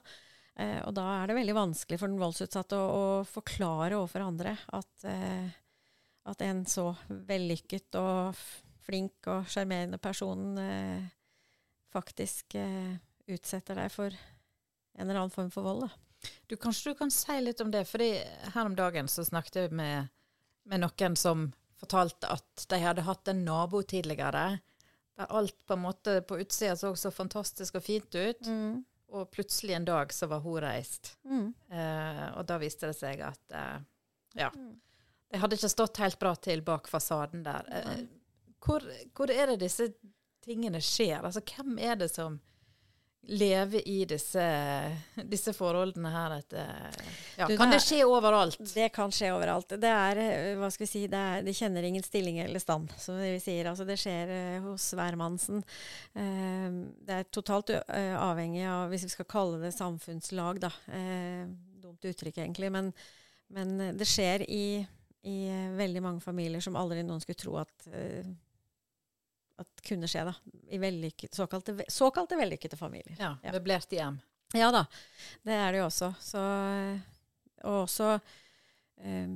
[0.60, 4.56] Eh, og da er det veldig vanskelig for den voldsutsatte å, å forklare overfor andre
[4.76, 5.48] at, eh,
[6.28, 8.36] at, en så vellykket og
[8.84, 11.08] flink og sjarmerende person eh,
[11.94, 12.96] faktisk eh,
[13.32, 15.88] utsetter deg for en eller annen form for vold.
[15.88, 16.30] Da.
[16.52, 18.12] Du, kanskje du kan si litt om det, fordi
[18.54, 20.12] her om dagen så snakket jeg med,
[20.68, 21.48] med noen som
[21.82, 24.60] fortalte at de hadde hatt en nabo tidligere der
[25.30, 28.48] alt på en måte på utsida så så fantastisk og fint ut.
[28.48, 28.84] Mm.
[29.12, 31.18] Og plutselig en dag så var hun reist.
[31.28, 31.54] Mm.
[31.72, 33.82] Eh, og da viste det seg at eh,
[34.40, 34.52] ja.
[34.56, 34.80] Mm.
[35.32, 37.68] Det hadde ikke stått helt bra til bak fasaden der.
[37.72, 38.06] Eh,
[38.64, 39.90] hvor, hvor, er det disse
[40.44, 41.20] tingene skjer?
[41.24, 42.40] Altså hvem er det som
[43.22, 44.44] leve i disse,
[45.30, 46.56] disse forholdene her At,
[47.38, 48.58] ja, du, Kan det skje overalt?
[48.74, 49.76] Det kan skje overalt.
[49.82, 50.22] Det er,
[50.60, 53.70] hva skal vi si, det, er, det kjenner ingen stilling eller stand, som vi sier.
[53.70, 55.62] Altså, det skjer uh, hos hvermannsen.
[56.18, 60.74] Uh, det er totalt uh, avhengig av, hvis vi skal kalle det samfunnslag, da.
[61.82, 62.72] dumt uttrykk, egentlig.
[62.74, 62.92] Men,
[63.54, 64.82] men det skjer i,
[65.30, 65.38] i,
[65.78, 67.92] veldig mange familier som aldri noen skulle tro at
[69.62, 70.36] at kunne skje, da.
[70.72, 73.16] I vellykket, såkalte, såkalte vellykkede familier.
[73.20, 73.56] Ja, ja.
[73.56, 74.20] Møblerte hjem.
[74.58, 74.84] Ja da.
[75.48, 76.12] Det er det jo også.
[76.20, 76.42] Så,
[77.64, 79.36] og også um,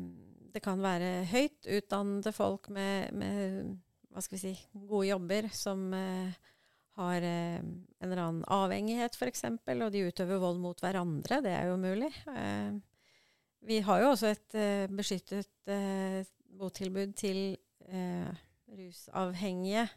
[0.55, 3.71] Det kan være høyt utdannede folk med, med,
[4.11, 4.53] hva skal vi si,
[4.87, 6.51] gode jobber som uh,
[6.99, 11.41] har uh, en eller annen avhengighet, f.eks., og de utøver vold mot hverandre.
[11.43, 12.11] Det er jo mulig.
[12.27, 12.75] Uh,
[13.65, 14.55] vi har jo også et
[14.93, 15.49] beskyttet
[16.53, 17.55] botilbud til
[18.69, 19.87] rusavhengige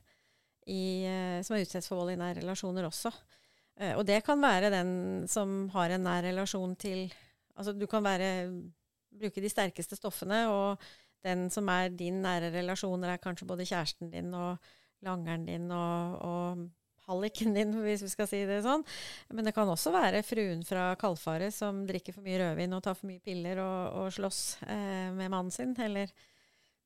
[0.68, 3.12] i, eh, som er utsatt for vold i nære relasjoner også.
[3.78, 4.90] Uh, og det kan være den
[5.30, 7.08] som har en nær relasjon til
[7.58, 8.46] Altså du kan være,
[9.18, 10.84] bruke de sterkeste stoffene, og
[11.26, 14.60] den som er din nære relasjoner, er kanskje både kjæresten din og
[15.02, 16.68] langeren din og, og
[17.08, 18.84] halliken din, hvis vi skal si det sånn.
[19.32, 22.98] Men det kan også være fruen fra Kalfaret som drikker for mye rødvin og tar
[22.98, 25.74] for mye piller og, og slåss eh, med mannen sin.
[25.82, 26.12] Eller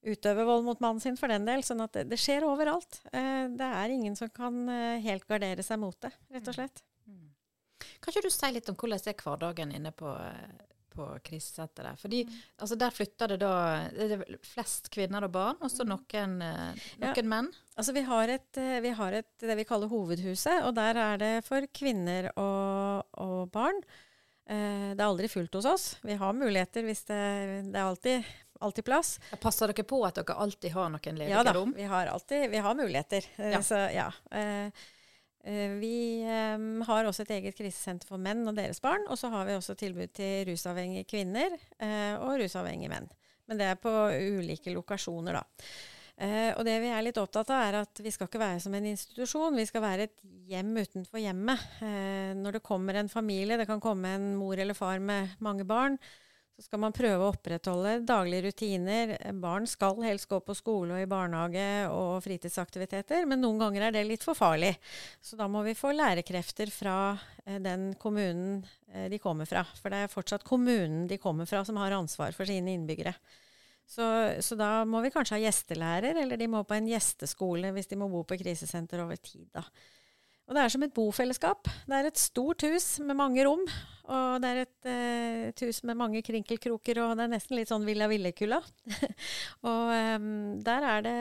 [0.02, 1.62] utøve vold mot mannen sin, for den del.
[1.66, 3.00] sånn at det, det skjer overalt.
[3.12, 6.82] Eh, det er ingen som kan eh, helt gardere seg mot det, rett og slett.
[7.06, 7.30] Mm.
[8.02, 10.10] Kan ikke du si litt om hvordan er hverdagen inne på,
[10.94, 12.00] på krisesenteret?
[12.02, 12.36] Fordi mm.
[12.64, 13.54] altså, der flytter det da
[13.94, 15.94] det er flest kvinner og barn, og så mm.
[15.94, 17.28] noen, eh, noen ja.
[17.36, 17.52] menn?
[17.78, 21.34] Altså vi har, et, vi har et, det vi kaller hovedhuset, og der er det
[21.46, 23.78] for kvinner og, og barn.
[24.50, 25.84] det er aldri fullt hos oss.
[26.02, 27.22] Vi har muligheter hvis det,
[27.70, 29.16] det er alltid alltid plass.
[29.42, 31.74] Passer dere på at dere alltid har noen ledige ja, rom?
[31.74, 33.30] Da, vi har alltid vi har muligheter.
[33.36, 33.62] Eh, ja.
[33.66, 34.10] Så ja.
[34.30, 34.82] Eh,
[35.42, 36.22] Eh, vi
[36.86, 39.08] har også et eget krisesenter for menn og deres barn.
[39.10, 41.56] Og så har vi også tilbud til rusavhengige kvinner
[42.22, 43.08] og rusavhengige menn.
[43.50, 43.90] Men det er på
[44.38, 45.66] ulike lokasjoner, da.
[46.22, 48.74] Uh, og det vi er litt opptatt av, er at vi skal ikke være som
[48.76, 49.56] en institusjon.
[49.58, 50.18] Vi skal være et
[50.50, 51.64] hjem utenfor hjemmet.
[51.80, 55.66] Uh, når det kommer en familie, det kan komme en mor eller far med mange
[55.66, 55.96] barn,
[56.62, 59.14] skal man prøve å opprettholde daglige rutiner.
[59.42, 63.96] Barn skal helst gå på skole og i barnehage og fritidsaktiviteter, men noen ganger er
[63.96, 64.72] det litt for farlig.
[65.20, 66.96] Så da må vi få lærekrefter fra
[67.44, 68.60] eh, den kommunen
[68.92, 69.64] eh, de kommer fra.
[69.80, 73.14] For det er fortsatt kommunen de kommer fra som har ansvar for sine innbyggere.
[73.92, 74.04] Så,
[74.40, 77.98] så, da må vi kanskje ha gjestelærer, eller de må på en gjesteskole hvis de
[78.00, 79.50] må bo på krisesenter over tid.
[79.52, 79.66] da.
[80.52, 81.68] Og det er som et bofellesskap.
[81.88, 83.62] Det er et stort hus med mange rom.
[84.12, 87.70] Og det er et, eh, et hus med mange krinkelkroker, og det er nesten litt
[87.70, 88.58] sånn Villa Villekulla.
[89.70, 90.26] og um,
[90.60, 91.14] der er det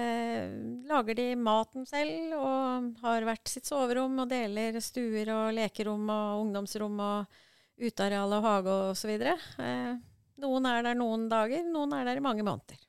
[0.90, 6.42] Lager de maten selv og har hvert sitt soverom og deler stuer og lekerom og
[6.42, 7.40] ungdomsrom og
[7.80, 9.16] uteareal og hage osv.
[9.16, 9.96] Eh,
[10.44, 12.84] noen er der noen dager, noen er der i mange måneder.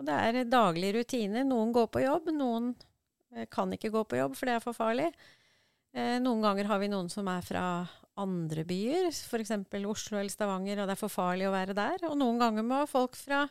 [0.00, 1.44] Og det er daglige rutiner.
[1.44, 2.72] Noen går på jobb, noen
[3.34, 5.10] Eh, kan ikke gå på jobb, for det er for farlig.
[5.94, 7.64] Eh, noen ganger har vi noen som er fra
[8.20, 9.54] andre byer, f.eks.
[9.90, 12.06] Oslo eller Stavanger, og det er for farlig å være der.
[12.10, 13.44] Og noen ganger må folk fra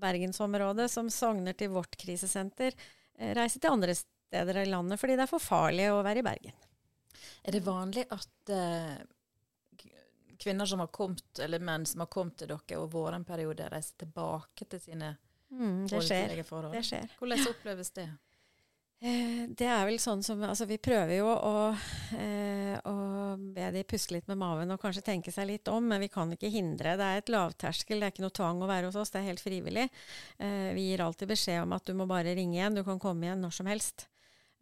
[0.00, 2.74] bergensområdet som sogner til vårt krisesenter,
[3.18, 6.26] eh, reise til andre steder i landet fordi det er for farlig å være i
[6.26, 6.56] Bergen.
[7.44, 8.96] Er det vanlig at uh,
[10.40, 13.68] kvinner som har kommet, eller menn som har kommet til dere og vært en periode,
[13.70, 15.12] reiser tilbake til sine
[15.52, 16.42] mm, det skjer.
[16.48, 16.74] forhold?
[16.74, 17.14] Det skjer.
[17.20, 18.08] Hvordan oppleves det?
[19.04, 21.56] Eh, det er vel sånn som Altså, vi prøver jo å,
[22.16, 22.94] eh, å,
[23.36, 26.32] be de puste litt med maven og kanskje tenke seg litt om, men vi kan
[26.32, 26.94] ikke hindre.
[26.96, 29.28] Det er et lavterskel, det er ikke noe tvang å være hos oss, det er
[29.28, 29.90] helt frivillig.
[30.38, 33.28] Eh, vi gir alltid beskjed om at du må bare ringe igjen, du kan komme
[33.28, 34.06] igjen når som helst.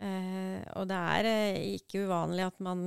[0.03, 1.31] Eh, og det er
[1.77, 2.87] ikke uvanlig at man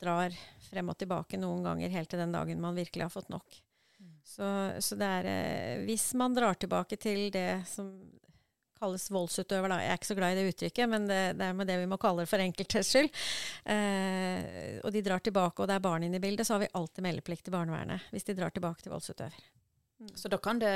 [0.00, 0.34] drar
[0.70, 3.60] frem og tilbake noen ganger helt til den dagen man virkelig har fått nok.
[4.00, 4.16] Mm.
[4.26, 4.48] Så,
[4.82, 7.92] så, det er Hvis man drar tilbake til det som
[8.80, 9.70] kalles voldsutøver.
[9.72, 9.78] Da.
[9.84, 11.88] Jeg er ikke så glad i det uttrykket, men det, det er med det vi
[11.90, 13.12] må kalle det for enkeltes skyld.
[13.76, 16.72] Eh, og de drar tilbake, og det er barn inne i bildet, så har vi
[16.80, 19.48] alltid meldeplikt til barnevernet hvis de drar tilbake til voldsutøver.
[20.00, 20.12] Mm.
[20.16, 20.74] Så da kan det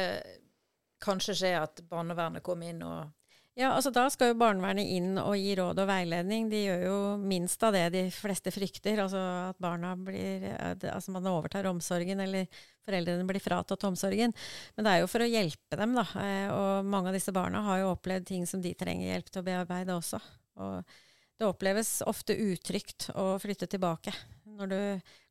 [1.04, 3.12] kanskje skje at barnevernet kommer inn og
[3.54, 6.48] ja, altså Da skal jo barnevernet inn og gi råd og veiledning.
[6.50, 8.98] De gjør jo minst av det de fleste frykter.
[9.04, 9.20] Altså
[9.52, 10.48] at barna blir
[10.90, 12.48] Altså man overtar omsorgen, eller
[12.84, 14.34] foreldrene blir fratatt omsorgen.
[14.76, 16.06] Men det er jo for å hjelpe dem, da.
[16.20, 19.42] Eh, og mange av disse barna har jo opplevd ting som de trenger hjelp til
[19.42, 20.20] å bearbeide også.
[20.62, 20.96] Og
[21.38, 24.14] det oppleves ofte utrygt å flytte tilbake.
[24.54, 24.80] Når du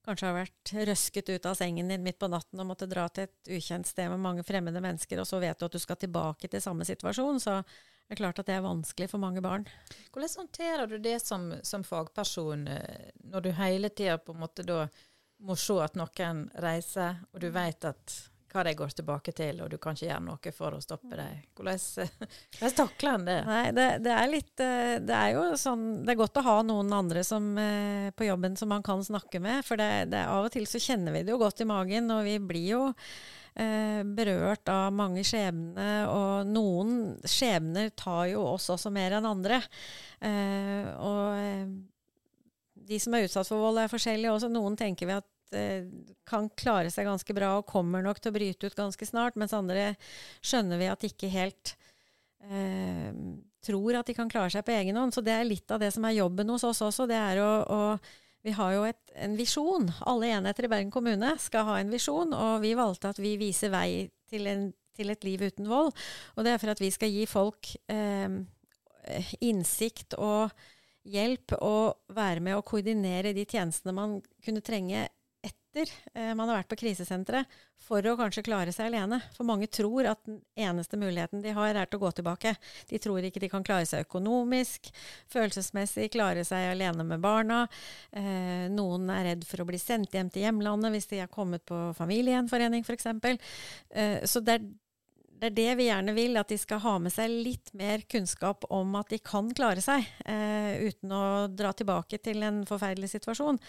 [0.04, 3.30] kanskje har vært røsket ut av sengen din midt på natten og måtte dra til
[3.30, 6.50] et ukjent sted med mange fremmede mennesker, og så vet du at du skal tilbake
[6.52, 9.63] til samme situasjon, så det er klart at det er vanskelig for mange barn.
[10.12, 14.68] Hvordan håndterer du det som, som fagperson, eh, når du hele tida på en måte
[14.68, 14.84] da
[15.43, 18.19] må se at noen reiser, og du vet at
[18.54, 21.41] hva de går tilbake til, og du kan ikke gjøre noe for å stoppe dem.
[21.58, 21.80] Hvordan,
[22.54, 23.38] hvordan takler en det?
[23.50, 26.58] Nei, det, det, er litt eh, Det er jo sånn Det er godt å ha
[26.65, 30.48] noen andre som, eh, på jobben som man kan snakke med, for det, det, av
[30.48, 34.04] og til så kjenner vi det jo godt i magen, og vi blir jo eh,
[34.06, 39.63] berørt av mange skjebner, og noen skjebner tar jo oss også mer enn andre.
[40.22, 41.65] Eh, og eh,
[42.88, 44.50] de som er utsatt for vold, er forskjellige også.
[44.52, 45.88] Noen tenker vi at eh,
[46.30, 49.56] kan klare seg ganske bra og kommer nok til å bryte ut ganske snart, mens
[49.56, 49.93] andre
[50.43, 51.76] skjønner vi at ikke helt
[52.50, 53.12] eh,
[53.63, 55.15] tror at de kan klare seg på egen hånd.
[55.15, 57.08] Så det er litt av det som er jobben hos oss også.
[57.10, 57.82] Det er å, å
[58.43, 59.88] vi har jo et, en visjon.
[60.10, 63.72] Alle enheter i Bergen kommune skal ha en visjon, og vi valgte at vi viser
[63.72, 64.67] vei til, en,
[64.98, 65.93] til et liv uten vold.
[66.36, 68.41] Og det er for at vi skal gi folk eh,
[69.39, 70.52] innsikt og
[71.04, 75.08] hjelp og være med å koordinere de tjenestene man kunne trenge
[75.44, 77.50] etter eh, man har vært på krisesenteret,
[77.84, 79.18] for å kanskje klare seg alene.
[79.36, 82.54] For mange tror at den eneste muligheten de har, er til å gå tilbake.
[82.88, 84.88] De tror ikke de kan klare seg økonomisk,
[85.34, 87.66] følelsesmessig, klare seg alene med barna.
[88.16, 91.66] Eh, noen er redd for å bli sendt hjem til hjemlandet hvis de har kommet
[91.68, 93.12] på familiegjenforening, f.eks.
[93.12, 94.72] Eh, så det er
[95.39, 98.65] det er det vi gjerne vil, at de skal ha med seg litt mer kunnskap
[98.74, 103.60] om at de kan klare seg, eh, uten å dra tilbake til en forferdelig situasjon.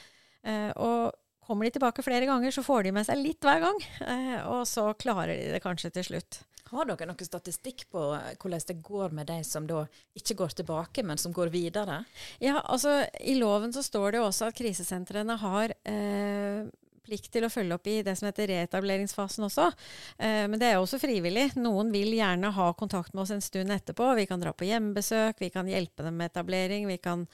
[0.45, 1.13] Eh, og
[1.45, 3.81] Kommer de tilbake flere ganger, så får de med seg litt hver gang.
[4.01, 6.39] Eh, og så klarer de det kanskje til slutt.
[6.71, 9.83] Har dere noen statistikk på eh, hvordan det går med de som da
[10.17, 12.01] ikke går tilbake, men som går videre?
[12.41, 16.65] Ja, altså I loven så står det jo også at krisesentrene har eh,
[17.05, 19.71] plikt til å følge opp i det som heter reetableringsfasen også.
[20.19, 21.51] Eh, men det er også frivillig.
[21.61, 24.15] Noen vil gjerne ha kontakt med oss en stund etterpå.
[24.19, 26.89] Vi kan dra på hjemmebesøk, vi kan hjelpe dem med etablering.
[26.89, 27.27] vi kan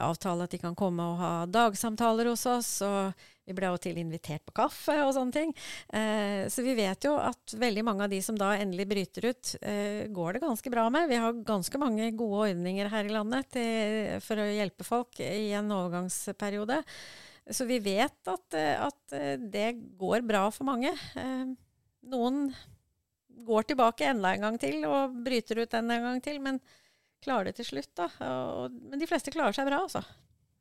[0.00, 2.80] avtale at de kan komme og ha dagsamtaler hos oss.
[2.86, 3.12] og
[3.50, 5.54] vi ble jo til invitert på kaffe og sånne ting.
[5.90, 9.54] Eh, så vi vet jo at veldig mange av de som da endelig bryter ut,
[9.58, 11.08] eh, går det ganske bra med.
[11.10, 15.50] Vi har ganske mange gode ordninger her i landet til, for å hjelpe folk i
[15.58, 16.78] en overgangsperiode.
[17.50, 20.92] Så vi vet at, eh, at eh, det går bra for mange.
[21.18, 21.46] Eh,
[22.10, 22.42] noen
[23.46, 26.60] går tilbake enda en gang til og bryter ut enda en gang til, men
[27.24, 27.90] klarer det til slutt.
[27.98, 28.10] da.
[28.26, 30.04] Og, men de fleste klarer seg bra, altså.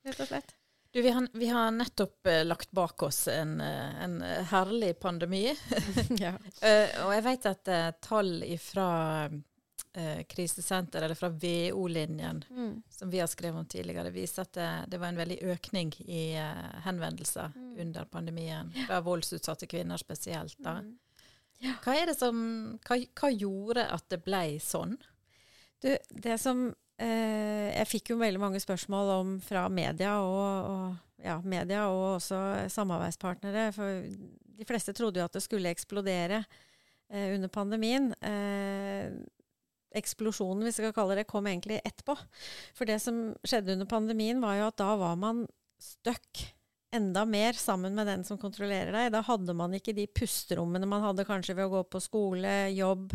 [0.07, 0.55] Rett og slett.
[0.89, 4.15] Du, vi, har, vi har nettopp uh, lagt bak oss en, uh, en
[4.49, 5.43] herlig pandemi.
[6.23, 6.31] ja.
[6.33, 7.71] uh, og jeg vet at
[8.01, 8.31] tall
[8.63, 8.87] fra
[10.29, 12.73] krisesenter, eller fra VO-linjen, mm.
[12.89, 16.23] som vi har skrevet om tidligere, viser at det, det var en veldig økning i
[16.85, 17.69] henvendelser mm.
[17.85, 18.73] under pandemien.
[18.87, 20.57] Fra voldsutsatte kvinner spesielt.
[20.57, 20.79] da.
[20.83, 20.97] Mm.
[21.59, 21.77] Ja.
[21.83, 22.43] Hva, er det som,
[22.87, 24.95] hva, hva gjorde at det ble sånn?
[25.83, 30.97] Du, det som Eh, jeg fikk jo veldig mange spørsmål om fra media og, og,
[31.23, 32.39] ja, media og også
[32.73, 33.69] samarbeidspartnere.
[33.75, 34.03] For
[34.59, 38.11] de fleste trodde jo at det skulle eksplodere eh, under pandemien.
[38.19, 39.15] Eh,
[39.97, 42.15] eksplosjonen, hvis vi skal kalle det, kom egentlig etterpå.
[42.77, 45.45] For det som skjedde under pandemien, var jo at da var man
[45.81, 46.43] stuck
[46.95, 49.11] enda mer sammen med den som kontrollerer deg.
[49.13, 53.13] Da hadde man ikke de pusterommene man hadde kanskje ved å gå på skole, jobb,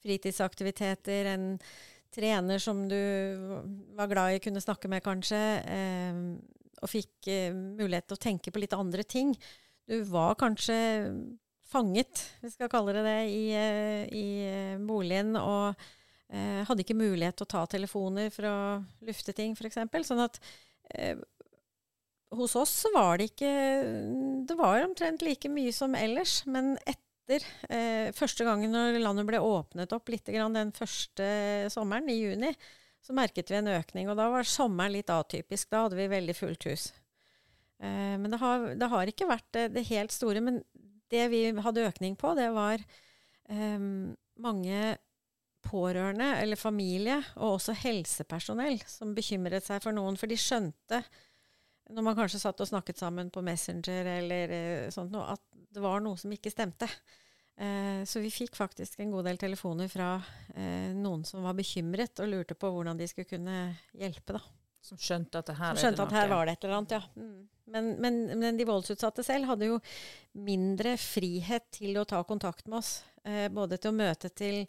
[0.00, 1.48] fritidsaktiviteter, en
[2.14, 2.96] trener som du
[3.98, 6.22] var glad i kunne snakke med, kanskje, eh,
[6.80, 9.34] og fikk eh, mulighet til å tenke på litt andre ting.
[9.90, 10.78] Du var kanskje
[11.70, 15.78] fanget, vi skal kalle det det, i, eh, i eh, boligen, og
[16.32, 18.56] eh, hadde ikke mulighet til å ta telefoner for å
[19.06, 19.80] lufte ting, f.eks.
[20.08, 20.40] Sånn at
[20.94, 21.18] eh,
[22.30, 23.52] hos oss var det ikke
[24.46, 29.42] Det var omtrent like mye som ellers, men etter eh, første gangen når landet ble
[29.42, 31.26] åpnet opp litt den første
[31.74, 32.54] sommeren, i juni,
[33.02, 34.10] så merket vi en økning.
[34.10, 35.70] Og da var sommeren litt atypisk.
[35.70, 36.90] Da hadde vi veldig fullt hus.
[37.80, 40.42] Eh, men det har, det har, ikke vært det, det, helt store.
[40.44, 40.60] Men
[41.10, 42.82] det vi hadde økning på, det var
[43.50, 43.86] eh,
[44.40, 44.82] mange
[45.64, 50.18] pårørende eller familie, og også helsepersonell, som bekymret seg for noen.
[50.20, 51.02] For de skjønte,
[51.90, 55.82] når man kanskje satt og snakket sammen på Messenger eller eh, sånt noe, at det
[55.82, 56.88] var noe som ikke stemte.
[57.60, 60.14] Eh, så vi fikk faktisk en god del telefoner fra
[60.54, 64.38] eh, noen som var bekymret og lurte på hvordan de skulle kunne hjelpe.
[64.38, 64.42] da.
[64.80, 67.02] Som skjønte at det her, skjønte at her var det et eller annet, ja.
[67.20, 67.40] Mm.
[67.70, 69.76] Men, men, men, de voldsutsatte selv hadde jo
[70.40, 72.94] mindre frihet til å ta kontakt med oss.
[73.28, 74.64] Eh, både til å møte til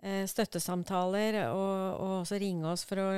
[0.00, 3.08] støttesamtaler og, og, også ringe oss for å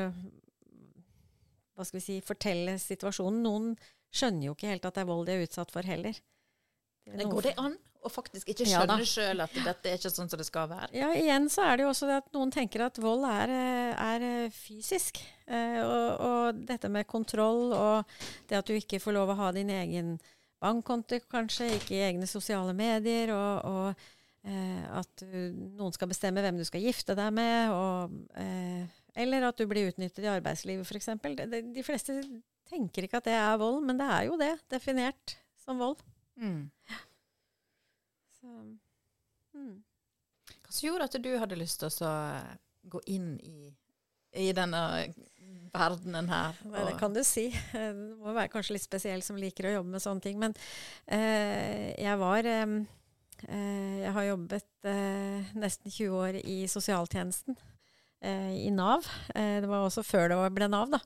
[1.72, 3.40] hva skal vi si, fortelle situasjonen.
[3.44, 3.70] Noen
[4.12, 6.18] skjønner jo ikke helt at det er vold de er utsatt for heller.
[7.06, 10.30] Det går det an å faktisk ikke skjønne ja, sjøl at dette er ikke sånn
[10.30, 10.90] som det skal være?
[10.96, 13.52] Ja, igjen så er det jo også det at noen tenker at vold er,
[13.94, 15.20] er fysisk.
[15.46, 18.16] Eh, og, og, dette med kontroll og
[18.50, 20.16] det at du ikke får lov å ha din egen
[20.62, 24.04] bankkonto, kanskje, ikke egne sosiale medier, og, og
[24.44, 28.86] eh, at noen skal bestemme hvem du skal gifte deg med, og, eh,
[29.22, 31.12] eller at du blir utnyttet i arbeidslivet, f.eks.
[31.22, 32.18] De, de fleste
[32.72, 36.00] tenker ikke at det er vold, men det er jo det, definert som vold.
[36.40, 36.70] Mm.
[38.38, 38.48] Så,
[39.54, 39.76] mm.
[40.62, 42.14] Hva som gjorde at du hadde lyst til å
[42.92, 43.68] gå inn i,
[44.40, 44.80] i denne
[45.72, 46.56] verdenen her?
[46.68, 47.50] Nei, det kan du si.
[47.72, 50.40] Du må være kanskje litt spesiell som liker å jobbe med sånne ting.
[50.40, 50.56] Men
[51.06, 52.76] eh, jeg var eh,
[53.48, 57.56] Jeg har jobbet eh, nesten 20 år i sosialtjenesten.
[58.22, 59.02] Eh, i Nav.
[59.34, 61.00] Eh, det var også før det ble Nav, da.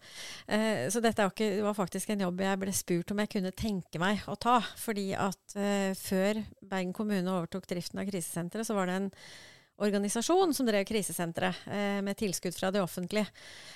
[0.52, 1.24] Eh, så dette
[1.64, 4.58] var faktisk en jobb jeg ble spurt om jeg kunne tenke meg å ta.
[4.76, 5.56] Fordi at
[5.96, 9.10] før Bergen kommune overtok driften av krisesenteret, så var det en
[9.86, 11.66] organisasjon som drev krisesenteret,
[12.04, 13.26] med tilskudd fra det offentlige.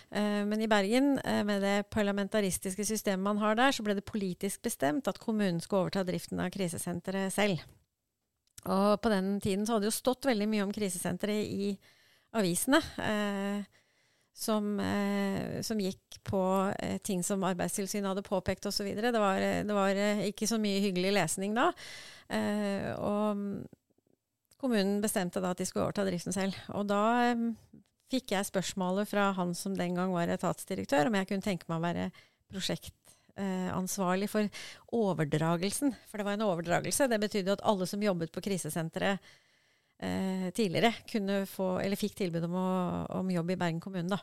[0.09, 5.09] men i Bergen, med det parlamentaristiske systemet man har der, så ble det politisk bestemt
[5.09, 7.61] at kommunen skulle overta driften av krisesenteret selv.
[8.69, 11.71] Og på den tiden så hadde det jo stått veldig mye om krisesenteret i
[12.37, 12.81] avisene.
[13.01, 13.79] Eh,
[14.41, 16.43] som, eh, som, gikk på
[16.79, 18.89] eh, ting som Arbeidstilsynet hadde påpekt osv.
[18.97, 21.71] Det, var, det var eh, ikke så mye hyggelig lesning da.
[22.33, 23.67] Eh, og
[24.61, 26.57] kommunen bestemte da at de skulle overta driften selv.
[26.77, 27.47] Og da eh,
[28.13, 31.81] fikk jeg spørsmålet fra han som den gang var etatsdirektør, om jeg kunne tenke meg
[31.81, 32.11] å være
[33.81, 34.49] prosjektansvarlig for
[34.93, 35.95] overdragelsen.
[36.09, 37.09] For det var en overdragelse.
[37.09, 39.19] Det betydde at alle som jobbet på krisesenteret
[39.99, 42.69] eh, tidligere kunne få, eller fikk tilbud om, å,
[43.21, 44.09] om, jobb i Bergen kommune.
[44.09, 44.21] da.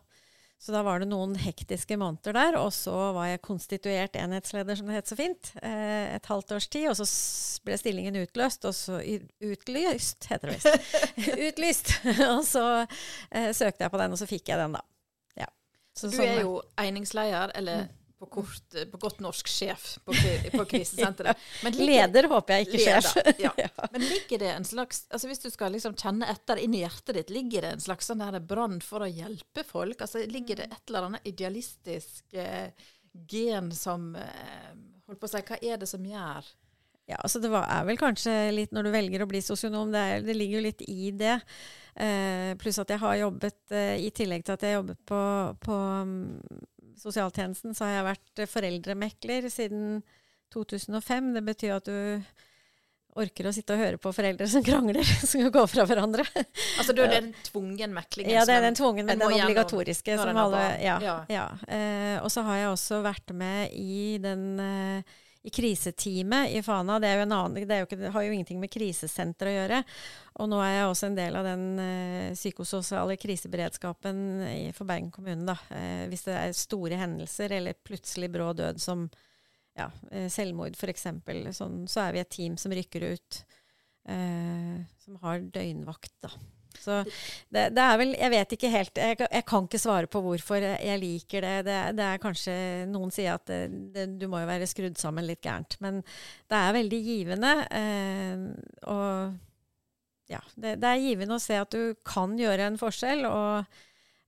[0.60, 4.88] Så da var det noen hektiske måneder der, og så var jeg konstituert enhetsleder, som
[4.90, 6.88] det het så fint, eh, et halvt års tid.
[6.90, 7.06] Og så
[7.64, 10.90] ble stillingen utløst, og så Utlyst, heter det visst.
[11.48, 11.94] Utlyst!
[12.34, 12.66] og så
[13.30, 14.82] eh, søkte jeg på den, og så fikk jeg den, da.
[15.38, 15.52] Ja.
[15.94, 17.86] Så Du sånn er jo einingsleder, eller
[18.18, 20.16] på, kort, på godt norsk sjef på,
[20.56, 21.38] på krisesenteret.
[21.64, 23.12] Men ligger- Leder håper jeg, ikke sjef.
[23.46, 23.52] Ja.
[23.94, 27.34] Men ligger det en slags altså Hvis du skal liksom kjenne etter inni hjertet ditt,
[27.34, 30.02] ligger det en slags sånn brann for å hjelpe folk?
[30.02, 32.72] Altså Ligger det et eller annet idealistisk eh,
[33.30, 34.72] gen som eh,
[35.08, 36.48] Holdt på å si, hva er det som gjør
[37.08, 40.26] Ja, altså det er vel kanskje litt når du velger å bli sosionom, det, er,
[40.26, 41.38] det ligger jo litt i det.
[41.96, 45.22] Eh, pluss at jeg har jobbet, eh, i tillegg til at jeg jobbet på,
[45.64, 45.78] på
[46.10, 46.66] mm,
[47.02, 50.02] sosialtjenesten, så har jeg vært foreldremekler siden
[50.54, 51.34] 2005.
[51.38, 51.98] Det betyr at du
[53.18, 56.26] orker å sitte og høre på foreldre som krangler, som går gå fra hverandre.
[56.78, 60.18] Altså da er det den tvungen meklingen Ja, det er den tvungen, men den obligatoriske.
[60.22, 61.16] Som alle, ja, Ja.
[61.32, 61.48] ja.
[61.66, 65.18] Eh, og så har jeg også vært med i den eh,
[65.48, 66.98] i kriseteamet i Fana.
[67.00, 69.78] Det, annen, det, ikke, det har jo ingenting med krisesenter å gjøre.
[70.44, 74.20] Og nå er jeg også en del av den eh, psykososiale kriseberedskapen
[74.50, 75.48] i, for Bergen kommune.
[75.48, 75.56] Da.
[75.72, 79.08] Eh, hvis det er store hendelser eller plutselig brå død som
[79.78, 81.08] ja, eh, selvmord f.eks.,
[81.56, 83.42] sånn, så er vi et team som rykker ut.
[84.12, 86.36] Eh, som har døgnvakt, da.
[86.82, 90.22] Så det, det er vel Jeg vet ikke helt jeg, jeg kan ikke svare på
[90.24, 91.56] hvorfor jeg, liker det.
[91.68, 91.80] det.
[91.98, 92.56] Det er kanskje
[92.92, 95.78] Noen sier at det, du må jo være skrudd sammen litt gærent.
[95.84, 96.02] Men
[96.48, 97.54] det er veldig givende.
[97.82, 98.48] Eh,
[98.90, 99.36] og
[100.28, 103.24] ja, det er givende å se at du kan gjøre en forskjell.
[103.30, 103.78] Og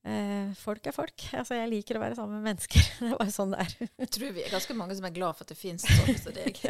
[0.04, 1.24] eh, folk er folk.
[1.36, 2.86] Altså, jeg liker å være sammen med mennesker.
[3.00, 3.74] Det er bare sånn det er.
[4.04, 6.36] Jeg tror vi er ganske mange som er glad for at det finnes sånne som
[6.36, 6.60] deg.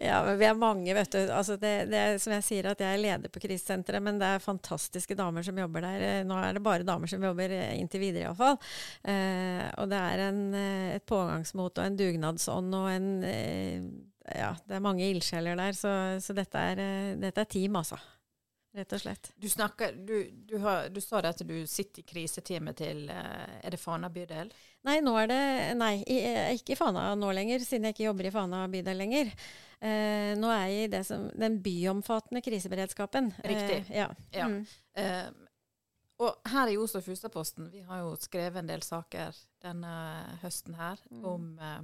[0.00, 1.20] Ja, men vi er mange, vet du.
[1.32, 4.30] Altså det, det er som jeg sier, at jeg er leder på krisesenteret, men det
[4.36, 6.06] er fantastiske damer som jobber der.
[6.08, 8.58] Eh, Nå er det bare damer som jobber eh, inntil videre, iallfall.
[9.04, 13.86] Eh, og det er en, eh, et pågangsmot og en dugnadsånd og en eh,
[14.24, 15.90] Ja, det er mange ildsjeler der, så,
[16.24, 16.78] så dette, er,
[17.20, 17.98] dette er team, altså.
[18.74, 19.28] Rett og slett.
[19.38, 20.14] Du, snakker, du,
[20.50, 24.08] du, har, du sa det at du sitter i kriseteamet til eh, Er det Fana
[24.10, 24.50] bydel?
[24.88, 25.38] Nei, nå er det
[25.78, 29.30] Nei, eh, ikke i Fana nå lenger, siden jeg ikke jobber i Fana bydel lenger.
[29.78, 33.30] Eh, nå er jeg i det som, den byomfattende kriseberedskapen.
[33.46, 33.78] Riktig.
[33.92, 34.08] Eh, ja.
[34.34, 34.50] Ja.
[34.50, 34.64] Mm.
[34.98, 35.26] Eh,
[36.24, 39.94] og her i Oslo Fustaposten, vi har jo skrevet en del saker denne
[40.42, 41.24] høsten her Mm.
[41.30, 41.80] om eh,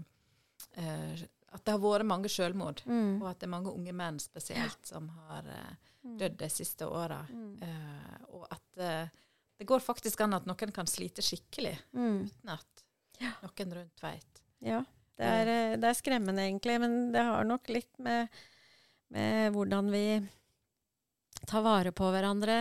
[0.83, 1.23] eh,
[1.53, 3.23] at det har vært mange selvmord, Mm.
[3.23, 5.73] og at det er mange unge menn spesielt som har uh,
[6.21, 7.25] dødd de siste åra.
[7.31, 7.57] Mm.
[7.63, 9.09] Uh, og at uh,
[9.59, 12.23] det går faktisk an at noen kan slite skikkelig Mm.
[12.31, 12.85] uten at
[13.43, 14.43] noen rundt veit.
[14.65, 14.85] Ja.
[15.21, 18.29] Det er, det er skremmende, egentlig, men det har nok litt med,
[19.13, 20.05] med hvordan vi
[21.51, 22.55] tar vare på hverandre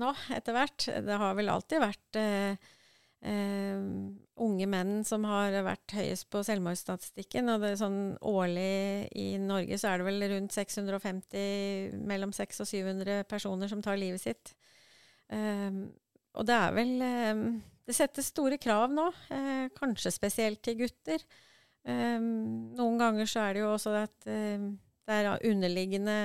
[0.00, 0.86] nå, etter hvert.
[1.04, 2.56] Det har vel alltid vært eh,
[3.24, 3.78] eh,
[4.46, 7.48] unge menn som har vært høyest på selvmordsstatistikken.
[7.52, 12.64] Og det er sånn årlig i Norge så er det vel rundt 650, mellom 600
[12.64, 14.52] og 700 personer som tar livet sitt.
[15.26, 15.88] Uh,
[16.38, 17.40] og det er vel uh,
[17.86, 19.08] Det settes store krav nå,
[19.78, 21.22] kanskje spesielt til gutter.
[21.86, 26.16] Noen ganger så er det jo også at det er underliggende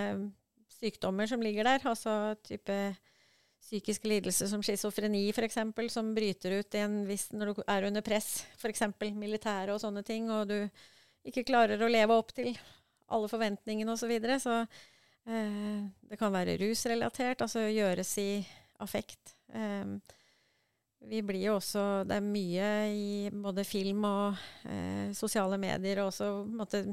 [0.74, 2.80] sykdommer som ligger der, altså type
[3.72, 5.62] psykiske lidelser som schizofreni f.eks.,
[5.94, 6.76] som bryter ut
[7.08, 8.84] viss, når du er under press, f.eks.
[9.00, 10.58] militære og sånne ting, og du
[11.24, 12.52] ikke klarer å leve opp til
[13.12, 14.04] alle forventningene osv.
[14.04, 14.40] Så, videre.
[14.44, 18.32] så eh, det kan være rusrelatert, altså gjøres i
[18.84, 19.38] affekt.
[19.56, 20.18] Eh,
[21.02, 26.12] vi blir jo også Det er mye i både film og eh, sosiale medier og
[26.12, 26.84] også på en måte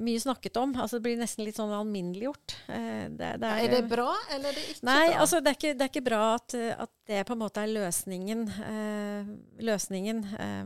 [0.00, 0.74] mye snakket om.
[0.80, 2.56] Altså Det blir nesten litt sånn alminneliggjort.
[2.72, 5.20] Eh, det, det Er det bra, eller er det ikke Nei, bra?
[5.24, 7.64] altså det er ikke, det er ikke bra at, eh, at det på en måte
[7.64, 8.44] er løsningen.
[8.72, 9.32] Eh,
[9.68, 10.22] løsningen.
[10.46, 10.60] Eh,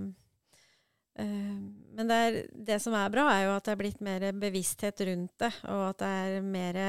[1.24, 1.54] eh,
[1.98, 5.02] men det, er, det som er bra, er jo at det er blitt mer bevissthet
[5.10, 6.82] rundt det, og at det er mer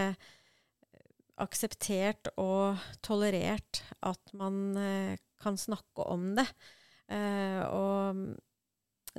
[1.40, 6.48] akseptert og tolerert at man eh, kan snakke om det.
[7.10, 8.38] Eh, og eh,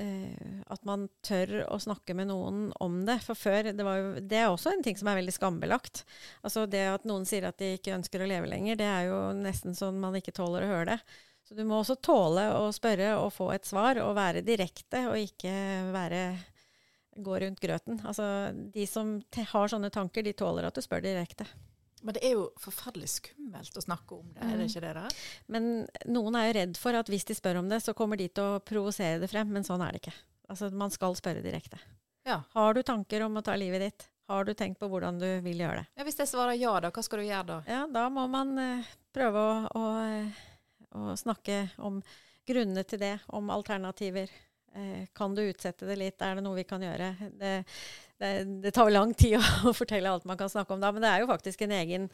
[0.00, 3.18] at man tør å snakke med noen om det.
[3.24, 6.04] For før, det, jo, det er også en ting som er veldig skambelagt.
[6.46, 9.18] Altså det at noen sier at de ikke ønsker å leve lenger, det er jo
[9.36, 11.00] nesten sånn man ikke tåler å høre det.
[11.48, 15.18] Så du må også tåle å spørre og få et svar, og være direkte, og
[15.18, 15.54] ikke
[15.90, 16.20] være
[17.16, 17.98] gå rundt grøten.
[18.06, 21.48] Altså, de som har sånne tanker, de tåler at du spør direkte.
[22.00, 24.92] Men det er jo forferdelig skummelt å snakke om det, er det ikke det?
[24.96, 25.06] da?
[25.52, 25.70] Men
[26.08, 28.56] noen er jo redd for at hvis de spør om det, så kommer de til
[28.56, 29.50] å provosere det frem.
[29.52, 30.16] Men sånn er det ikke.
[30.50, 31.78] Altså, man skal spørre direkte.
[32.26, 32.40] Ja.
[32.56, 34.08] Har du tanker om å ta livet ditt?
[34.30, 35.86] Har du tenkt på hvordan du vil gjøre det?
[35.98, 36.06] ja.
[36.06, 37.60] Hvis jeg svarer ja, da, hva skal du gjøre da?
[37.66, 40.44] Ja, da må man uh, prøve å, å, eh,
[40.94, 41.98] å snakke om
[42.46, 44.30] grunnene til det, om alternativer.
[44.74, 46.22] Eh, kan du utsette det litt?
[46.22, 47.10] Er det noe vi kan gjøre?
[47.40, 47.52] Det,
[48.20, 51.04] det, det tar jo lang tid å, fortelle alt man kan snakke om da, men
[51.04, 52.08] det er jo faktisk en egen,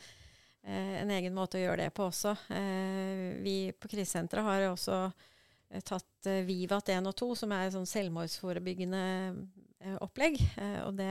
[0.62, 2.36] eh, en egen måte å gjøre det på også.
[2.54, 7.88] Eh, vi på krisesenteret har også eh, tatt Vivat 1 og 2, som er sånn
[7.90, 9.02] selvmordsforebyggende
[10.02, 10.40] opplegg.
[10.88, 11.06] Og det,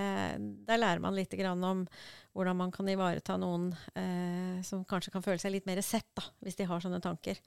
[0.68, 1.86] der lærer man litt om
[2.36, 3.70] hvordan man kan ivareta noen
[4.66, 7.40] som kanskje kan føle seg litt mer sett, da, hvis de har sånne tanker.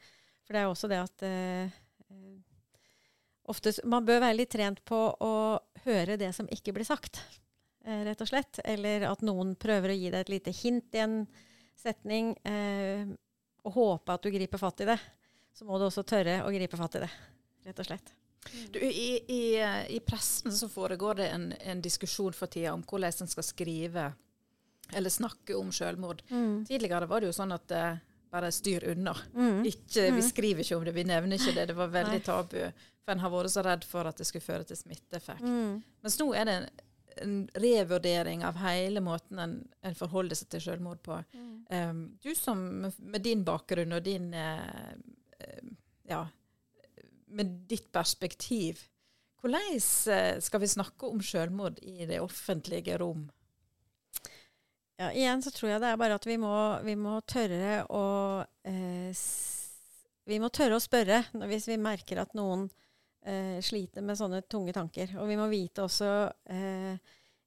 [0.46, 1.26] For det er også det at
[3.48, 5.34] oftest, Man bør være litt trent på å
[5.88, 7.22] høre det som ikke blir sagt,
[7.84, 8.60] rett og slett.
[8.68, 11.20] Eller at noen prøver å gi deg et lite hint i en
[11.78, 12.34] setning,
[13.64, 14.98] og håpe at du griper fatt i det
[15.58, 17.10] så må du også tørre å gripe fatt i det,
[17.66, 18.12] rett og slett.
[18.70, 19.40] Du, i, i,
[19.90, 24.04] i, pressen så foregår det en, en diskusjon for tida om hvordan en skal skrive
[24.94, 26.22] eller snakke om selvmord.
[26.30, 26.62] Mm.
[26.68, 27.98] Tidligere var det jo sånn at uh,
[28.32, 29.14] bare styr unna.
[29.34, 29.62] Mm.
[29.68, 30.26] Ikke, vi mm.
[30.26, 31.68] skriver ikke om det, vi nevner ikke det.
[31.70, 32.60] Det var veldig tabu.
[33.04, 35.44] For en har vært så redd for at det skulle føre til smitteeffekt.
[35.44, 35.78] Mm.
[36.04, 36.68] Mens nå er det en,
[37.24, 41.20] en, revurdering av hele måten en, en forholder seg til selvmord på.
[41.72, 44.92] Um, du som med din bakgrunn og din uh,
[46.08, 46.22] ja,
[47.26, 48.80] med ditt perspektiv,
[49.40, 49.74] hvordan
[50.10, 53.28] eh, skal vi snakke om selvmord i det offentlige rom?
[54.98, 58.04] Ja, igjen så tror jeg det er bare at vi må, vi må tørre å
[58.66, 59.22] eh,
[60.28, 62.66] Vi må tørre å spørre hvis vi merker at noen
[63.22, 65.14] eh, sliter med sånne tunge tanker.
[65.22, 66.10] Og vi må vite også
[66.50, 66.98] eh,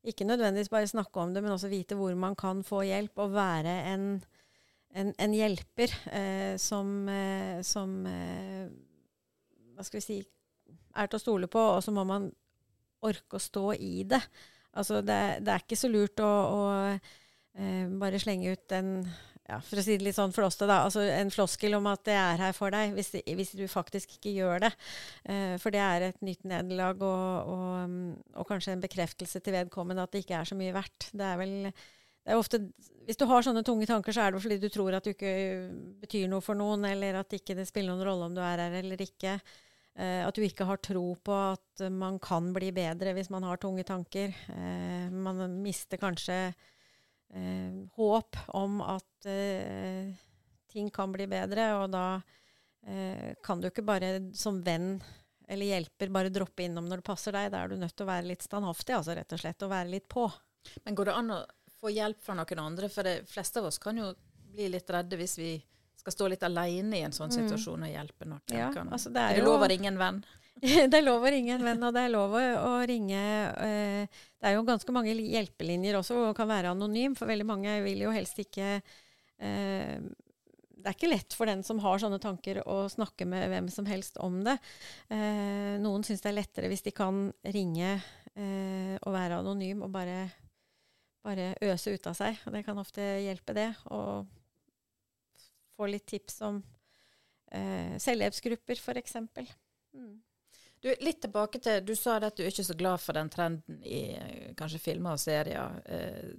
[0.07, 3.35] Ikke nødvendigvis bare snakke om det, men også vite hvor man kan få hjelp, og
[3.35, 4.13] være en
[4.93, 8.67] en, en hjelper eh, som, eh, som eh,
[9.75, 10.19] Hva skal vi si
[10.91, 12.27] er til å stole på, og så må man
[13.07, 14.19] orke å stå i det.
[14.75, 16.65] Altså, det, det er ikke så lurt å, å
[17.57, 18.95] eh, bare slenge ut en
[19.51, 22.15] ja, for å si det litt sånn flåste, da, altså en floskel om at det
[22.15, 24.69] er her for deg, hvis, hvis du faktisk ikke gjør det.
[25.27, 27.95] Eh, for det er et nytt nederlag og, og,
[28.37, 31.09] og, kanskje en bekreftelse til vedkommende at det ikke er så mye verdt.
[31.11, 31.57] Det er vel
[32.21, 32.59] det er ofte,
[33.07, 35.33] Hvis du har sånne tunge tanker, så er det fordi du tror at du ikke
[36.03, 38.77] betyr noe for noen, eller at ikke det spiller noen rolle om du er her
[38.83, 39.39] eller ikke.
[39.97, 43.59] Eh, at du ikke har tro på at man kan bli bedre hvis man har
[43.59, 44.31] tunge tanker.
[44.53, 46.53] Eh, man mister kanskje
[47.33, 50.11] eh, håp om at eh,
[50.71, 52.05] ting kan bli bedre, og da
[52.87, 54.95] eh, kan du ikke bare som venn
[55.51, 57.49] eller hjelper bare droppe innom når det passer deg.
[57.51, 59.91] Da er du nødt til å være litt standhaftig, altså, rett og slett, og være
[59.91, 60.29] litt på.
[60.85, 61.39] Men går det an å
[61.81, 62.87] få hjelp fra noen andre.
[62.93, 64.13] For de fleste av oss kan jo
[64.51, 65.51] bli litt redde hvis vi
[65.99, 67.35] skal stå litt alene i en sånn mm.
[67.35, 68.45] situasjon og hjelpe noen.
[68.55, 70.23] Ja, altså det er, er, det lov å ringe en venn?
[70.91, 73.21] det er lov å ringe en venn, og det er lov å ringe
[73.57, 74.03] uh,
[74.37, 78.05] Det er jo ganske mange hjelpelinjer også, og kan være anonym, for veldig mange vil
[78.05, 80.11] jo helst ikke uh,
[80.81, 83.87] det er ikke lett for den som har sånne tanker, å snakke med hvem som
[83.89, 84.57] helst om det.
[85.13, 89.93] Eh, noen syns det er lettere hvis de kan ringe eh, og være anonym og
[89.93, 90.23] bare
[91.21, 92.39] bare øse ut av seg.
[92.49, 93.69] Det kan ofte hjelpe, det.
[93.93, 94.25] Og
[95.77, 96.57] få litt tips om
[97.53, 99.19] eh, selvhjelpsgrupper, f.eks.
[99.93, 100.15] Mm.
[100.81, 103.83] Du, litt tilbake til, du sa at du er ikke så glad for den trenden
[103.85, 104.01] i
[104.57, 106.31] kanskje filmer og serier eh,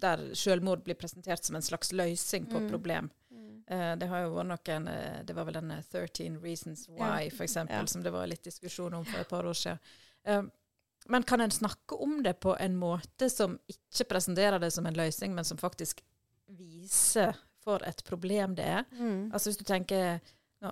[0.00, 2.68] der selvmord blir presentert som en slags løsning på mm.
[2.70, 3.08] problem.
[3.30, 3.64] Mm.
[3.66, 7.32] Eh, det har jo vært noen eh, Det var vel denne 13 Reasons Why, ja.
[7.32, 7.80] f.eks., ja.
[7.88, 9.80] som det var litt diskusjon om for et par år siden.
[10.24, 10.42] Eh,
[11.06, 14.96] men kan en snakke om det på en måte som ikke presenterer det som en
[14.96, 16.02] løsning, men som faktisk
[16.46, 18.84] viser for et problem det er?
[18.98, 19.30] Mm.
[19.32, 20.18] Altså Hvis du tenker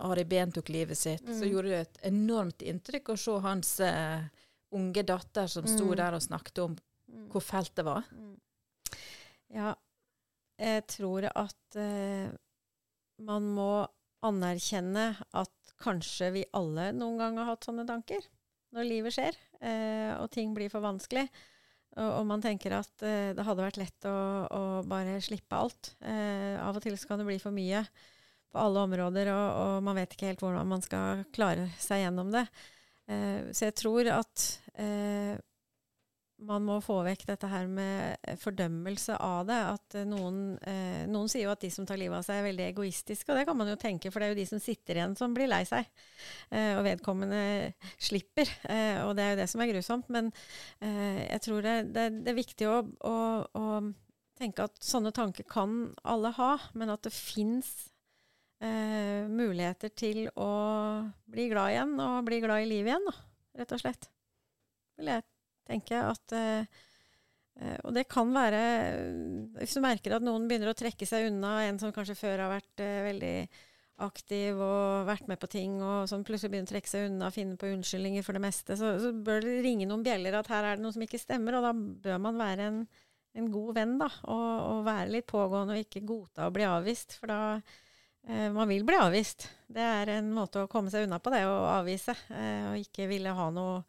[0.08, 1.36] Ari Behn tok livet sitt, mm.
[1.38, 4.24] så gjorde det et enormt inntrykk å se hans uh,
[4.74, 5.96] unge datter som sto mm.
[6.00, 7.26] der og snakket om mm.
[7.32, 8.06] hvor fælt det var.
[8.12, 8.34] Mm.
[9.54, 9.74] Ja,
[10.58, 12.32] jeg tror at uh,
[13.22, 13.72] man må
[14.24, 18.24] anerkjenne at kanskje vi alle noen gang har hatt sånne tanker
[18.74, 21.26] når livet skjer eh, og ting blir for vanskelig.
[21.94, 24.16] Og, og man tenker at eh, det hadde vært lett å,
[24.48, 25.92] å bare slippe alt.
[26.02, 27.84] Eh, av og til så kan det bli for mye
[28.54, 32.30] på alle områder, og, og, man vet ikke helt hvordan man skal klare seg gjennom
[32.34, 32.46] det.
[33.10, 34.46] Eh, så jeg tror at
[34.80, 35.34] eh,
[36.44, 39.58] man må få vekk dette her med fordømmelse av det.
[39.74, 42.48] At eh, noen, eh, noen, sier jo at de som tar livet av seg, er
[42.48, 43.30] veldig egoistiske.
[43.30, 45.34] Og det kan man jo tenke, for det er jo de som sitter igjen, som
[45.36, 45.88] blir lei seg.
[46.50, 47.42] Eh, og vedkommende
[47.96, 48.50] slipper.
[48.68, 50.10] Eh, og det er jo det som er grusomt.
[50.14, 50.30] Men
[50.80, 53.18] eh, jeg tror det, det, det er viktig å, å,
[53.60, 53.66] å,
[54.34, 57.70] tenke at sånne tanker kan alle ha, men at det fins
[58.64, 60.50] muligheter til å
[61.30, 63.14] bli glad igjen, og bli glad i livet igjen, da,
[63.60, 64.08] rett og slett.
[64.98, 65.24] Vil jeg
[65.68, 66.00] tenke.
[66.12, 68.62] At, eh, og det kan være
[69.60, 72.52] Hvis du merker at noen begynner å trekke seg unna, en som kanskje før har
[72.56, 73.36] vært eh, veldig
[74.04, 77.36] aktiv og vært med på ting, og som plutselig begynner å trekke seg unna og
[77.36, 80.66] finne på unnskyldninger for det meste, så, så, bør det ringe noen bjeller at her
[80.66, 81.70] er det noe som ikke stemmer, og da
[82.08, 82.80] bør man være en,
[83.38, 87.14] en god venn, da, og, og, være litt pågående og ikke godta å bli avvist,
[87.20, 87.78] for da eh,
[88.54, 89.48] man vil bli avvist.
[89.68, 92.14] Det er en måte å komme seg unna på, det å avvise.
[92.32, 93.82] Eh, og ikke ville ha noe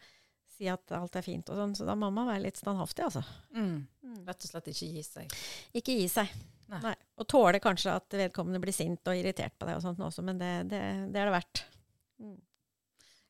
[0.55, 1.73] Si at alt er fint og sånn.
[1.75, 3.23] Så da må man være litt standhaftig, altså.
[3.51, 3.81] Mm.
[4.23, 5.33] Rett og slett ikke gi seg.
[5.75, 6.31] Ikke gi seg.
[6.71, 6.79] Nei.
[6.85, 6.93] Nei.
[7.19, 10.39] Og tåle kanskje at vedkommende blir sint og irritert på deg og sånt også, men
[10.39, 10.81] det, det,
[11.11, 11.63] det er det verdt.
[12.23, 12.37] Mm.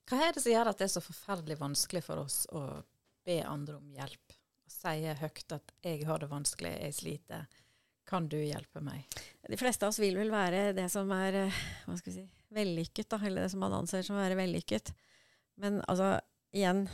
[0.06, 2.62] Hva er det som gjør at det er så forferdelig vanskelig for oss å
[3.26, 4.38] be andre om hjelp?
[4.66, 7.62] Å si høyt at 'jeg har det vanskelig, jeg sliter'.
[8.06, 9.06] Kan du hjelpe meg?
[9.49, 12.26] De fleste av oss vil vel være det som er eh, hva skal vi si,
[12.56, 14.93] vellykket, da, eller det som man anser som å være vellykket.
[15.62, 16.14] Men altså,
[16.56, 16.86] igjen,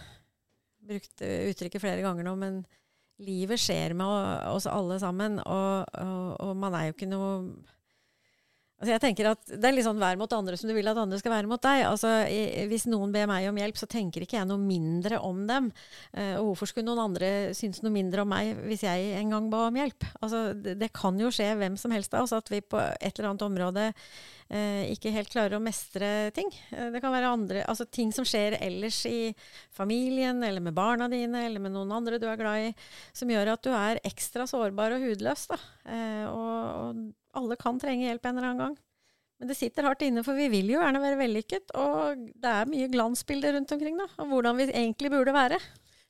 [0.87, 2.61] brukt uttrykket flere ganger nå, men
[3.21, 4.07] livet skjer med
[4.49, 7.31] oss alle sammen, og, og, og man er jo ikke noe
[8.81, 10.97] Altså jeg tenker at Det er litt sånn vær mot andre som du vil at
[10.97, 11.83] andre skal være mot deg.
[11.85, 12.09] Altså,
[12.71, 15.69] hvis noen ber meg om hjelp, så tenker ikke jeg noe mindre om dem.
[16.17, 19.51] Eh, og hvorfor skulle noen andre synes noe mindre om meg hvis jeg en gang
[19.53, 20.07] ba om hjelp?
[20.19, 23.13] Altså, det, det kan jo skje hvem som helst av oss at vi på et
[23.13, 26.49] eller annet område eh, ikke helt klarer å mestre ting.
[26.73, 29.31] Eh, det kan være andre, altså ting som skjer ellers i
[29.77, 32.75] familien, eller med barna dine, eller med noen andre du er glad i,
[33.13, 35.47] som gjør at du er ekstra sårbar og hudløs.
[35.53, 35.61] Da.
[35.85, 38.79] Eh, og, og alle kan trenge hjelp en eller annen gang.
[39.41, 41.71] Men det sitter hardt inne, for vi vil jo gjerne være vellykket.
[41.81, 45.57] Og det er mye glansbilder rundt omkring da, av hvordan vi egentlig burde være.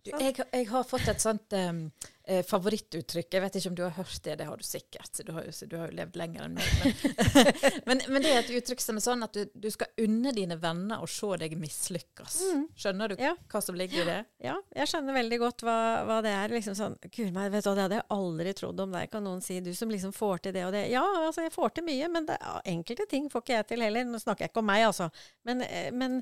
[0.02, 1.86] Du, jeg, jeg har fått et sånt um,
[2.32, 3.28] eh, favorittuttrykk.
[3.36, 4.38] Jeg vet ikke om du har hørt det.
[4.40, 5.22] Det har du sikkert.
[5.28, 6.72] Du har jo, du har jo levd lenger enn meg.
[6.82, 7.52] Men,
[7.90, 10.58] men, men det er et uttrykk som er sånn at du, du skal unne dine
[10.62, 12.38] venner å se deg mislykkes.
[12.80, 13.34] Skjønner du Ja.
[13.52, 14.20] hva som ligger i det?
[14.48, 15.78] Ja, jeg skjønner veldig godt hva,
[16.08, 16.56] hva det er.
[16.56, 19.26] Liksom sånn, Gud meg, vet du hva, det hadde jeg aldri trodd om deg, kan
[19.28, 19.60] noen si.
[19.66, 20.86] Du som liksom får til det og det.
[20.94, 22.40] Ja, altså, jeg får til mye, men det,
[22.72, 24.08] enkelte ting får ikke jeg til heller.
[24.08, 25.12] Nå snakker jeg ikke om meg, altså.
[25.48, 26.20] Men, eh, men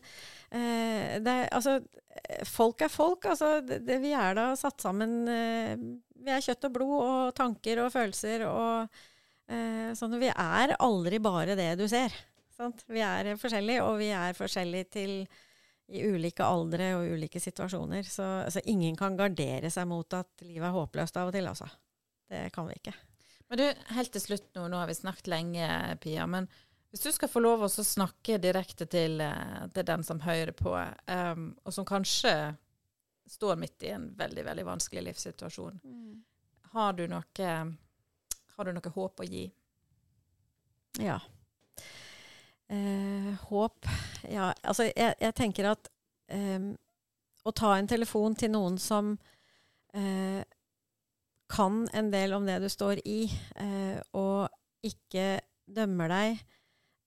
[0.51, 1.79] eh, det altså,
[2.47, 3.27] folk er folk.
[3.31, 5.75] Altså, det, det, vi er da satt sammen eh,
[6.19, 8.99] Vi er kjøtt og blod og tanker og følelser og
[9.49, 10.17] eh, sånn.
[10.21, 12.15] Vi er aldri bare det du ser.
[12.59, 12.83] Sant?
[12.91, 15.13] Vi er forskjellige, og vi er forskjellige til
[15.89, 18.03] i ulike aldre og ulike situasjoner.
[18.05, 21.69] Så, altså, ingen kan gardere seg mot at livet er håpløst av og til, altså.
[22.29, 22.93] Det kan vi ikke.
[23.49, 25.69] Men du, helt til slutt nå, nå har vi snakket lenge,
[26.03, 26.27] Pia.
[26.29, 26.45] Men
[26.89, 30.73] hvis du skal få lov å snakke direkte til, eh, til den som hører på,
[31.07, 32.33] um, og som kanskje
[33.29, 35.79] står midt i en veldig, veldig vanskelig livssituasjon,
[36.73, 37.49] har du noe,
[38.55, 39.45] har du noe håp å gi?
[40.99, 41.19] Ja.
[42.69, 43.85] Eh, håp
[44.29, 45.87] Ja, altså jeg, jeg tenker at
[46.29, 46.69] eh,
[47.41, 49.15] å ta en telefon til noen som
[49.97, 50.43] eh,
[51.49, 53.23] kan en del om det du står i,
[53.57, 54.49] eh, og
[54.85, 56.43] ikke dømmer deg,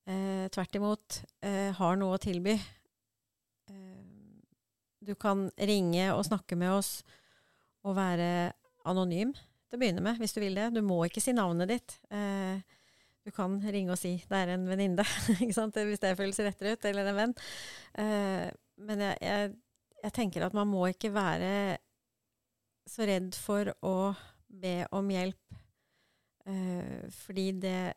[0.08, 2.54] eh, tvert imot eh, har noe å tilby.
[3.70, 4.02] Eh,
[5.02, 7.00] du kan ringe og snakke med oss
[7.82, 8.52] og være
[8.88, 10.70] anonym til å begynne med, hvis du vil det.
[10.74, 11.96] Du må ikke si navnet ditt.
[12.12, 12.62] Eh,
[13.22, 15.06] du kan ringe og si 'det er en venninne',
[15.86, 17.34] hvis det føles rettere ut, eller en venn.
[17.94, 18.50] Eh,
[18.82, 19.52] men jeg, jeg,
[20.02, 21.78] jeg tenker at man må ikke være
[22.88, 24.14] så redd for å
[24.50, 25.54] be om hjelp,
[26.50, 27.94] eh, fordi det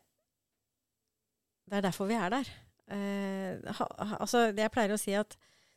[1.66, 2.50] Det er derfor vi er der.
[2.94, 3.86] Eh, ha,
[4.20, 5.34] altså, jeg pleier å si at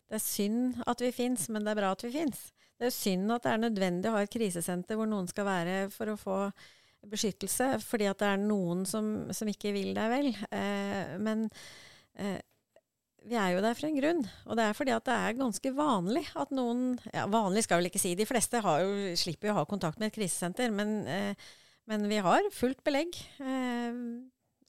[0.09, 2.49] det er synd at vi fins, men det er bra at vi fins.
[2.79, 5.79] Det er synd at det er nødvendig å ha et krisesenter hvor noen skal være
[5.93, 6.37] for å få
[7.09, 10.31] beskyttelse, fordi at det er noen som, som ikke vil deg vel.
[10.51, 11.45] Eh, men
[12.19, 12.39] eh,
[13.29, 15.73] vi er jo der for en grunn, og det er fordi at det er ganske
[15.75, 19.55] vanlig at noen ja, Vanlig skal jeg vel ikke si, de fleste jo, slipper jo
[19.55, 21.49] å ha kontakt med et krisesenter, men, eh,
[21.89, 24.03] men vi har fullt belegg eh,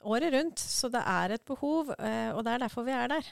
[0.03, 3.31] året rundt, så det er et behov, eh, og det er derfor vi er der.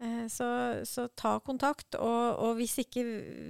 [0.00, 0.46] Eh, Så,
[0.84, 3.04] så ta kontakt, og, og hvis ikke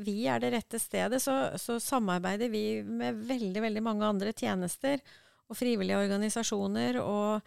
[0.06, 5.00] vi er det rette stedet, så, så samarbeider vi med veldig, veldig mange andre tjenester
[5.48, 7.42] og frivillige organisasjoner og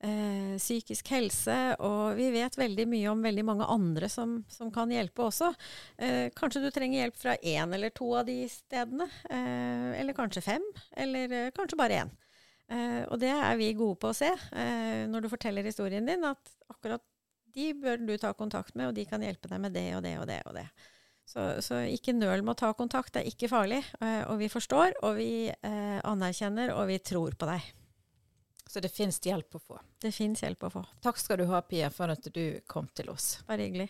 [0.00, 4.90] eh, psykisk helse, og vi vet veldig mye om veldig mange andre som, som kan
[4.92, 5.52] hjelpe også.
[5.98, 10.44] Eh, kanskje du trenger hjelp fra én eller to av de stedene, eh, eller kanskje
[10.44, 10.64] fem,
[10.96, 12.16] eller eh, kanskje bare én.
[12.68, 16.26] Eh, og det er vi gode på å se eh, når du forteller historien din,
[16.28, 17.04] at akkurat
[17.54, 20.14] de bør du ta kontakt med, og de kan hjelpe deg med det og det
[20.20, 20.40] og det.
[20.46, 20.66] og det.
[21.28, 23.82] Så, så ikke nøl med å ta kontakt, det er ikke farlig.
[24.00, 27.66] Eh, og vi forstår, og vi eh, anerkjenner, og vi tror på deg.
[28.68, 29.78] Så det fins hjelp å få.
[30.00, 30.84] Det fins hjelp å få.
[31.04, 33.38] Takk skal du ha, Pia, for at du kom til oss.
[33.48, 33.88] Bare hyggelig.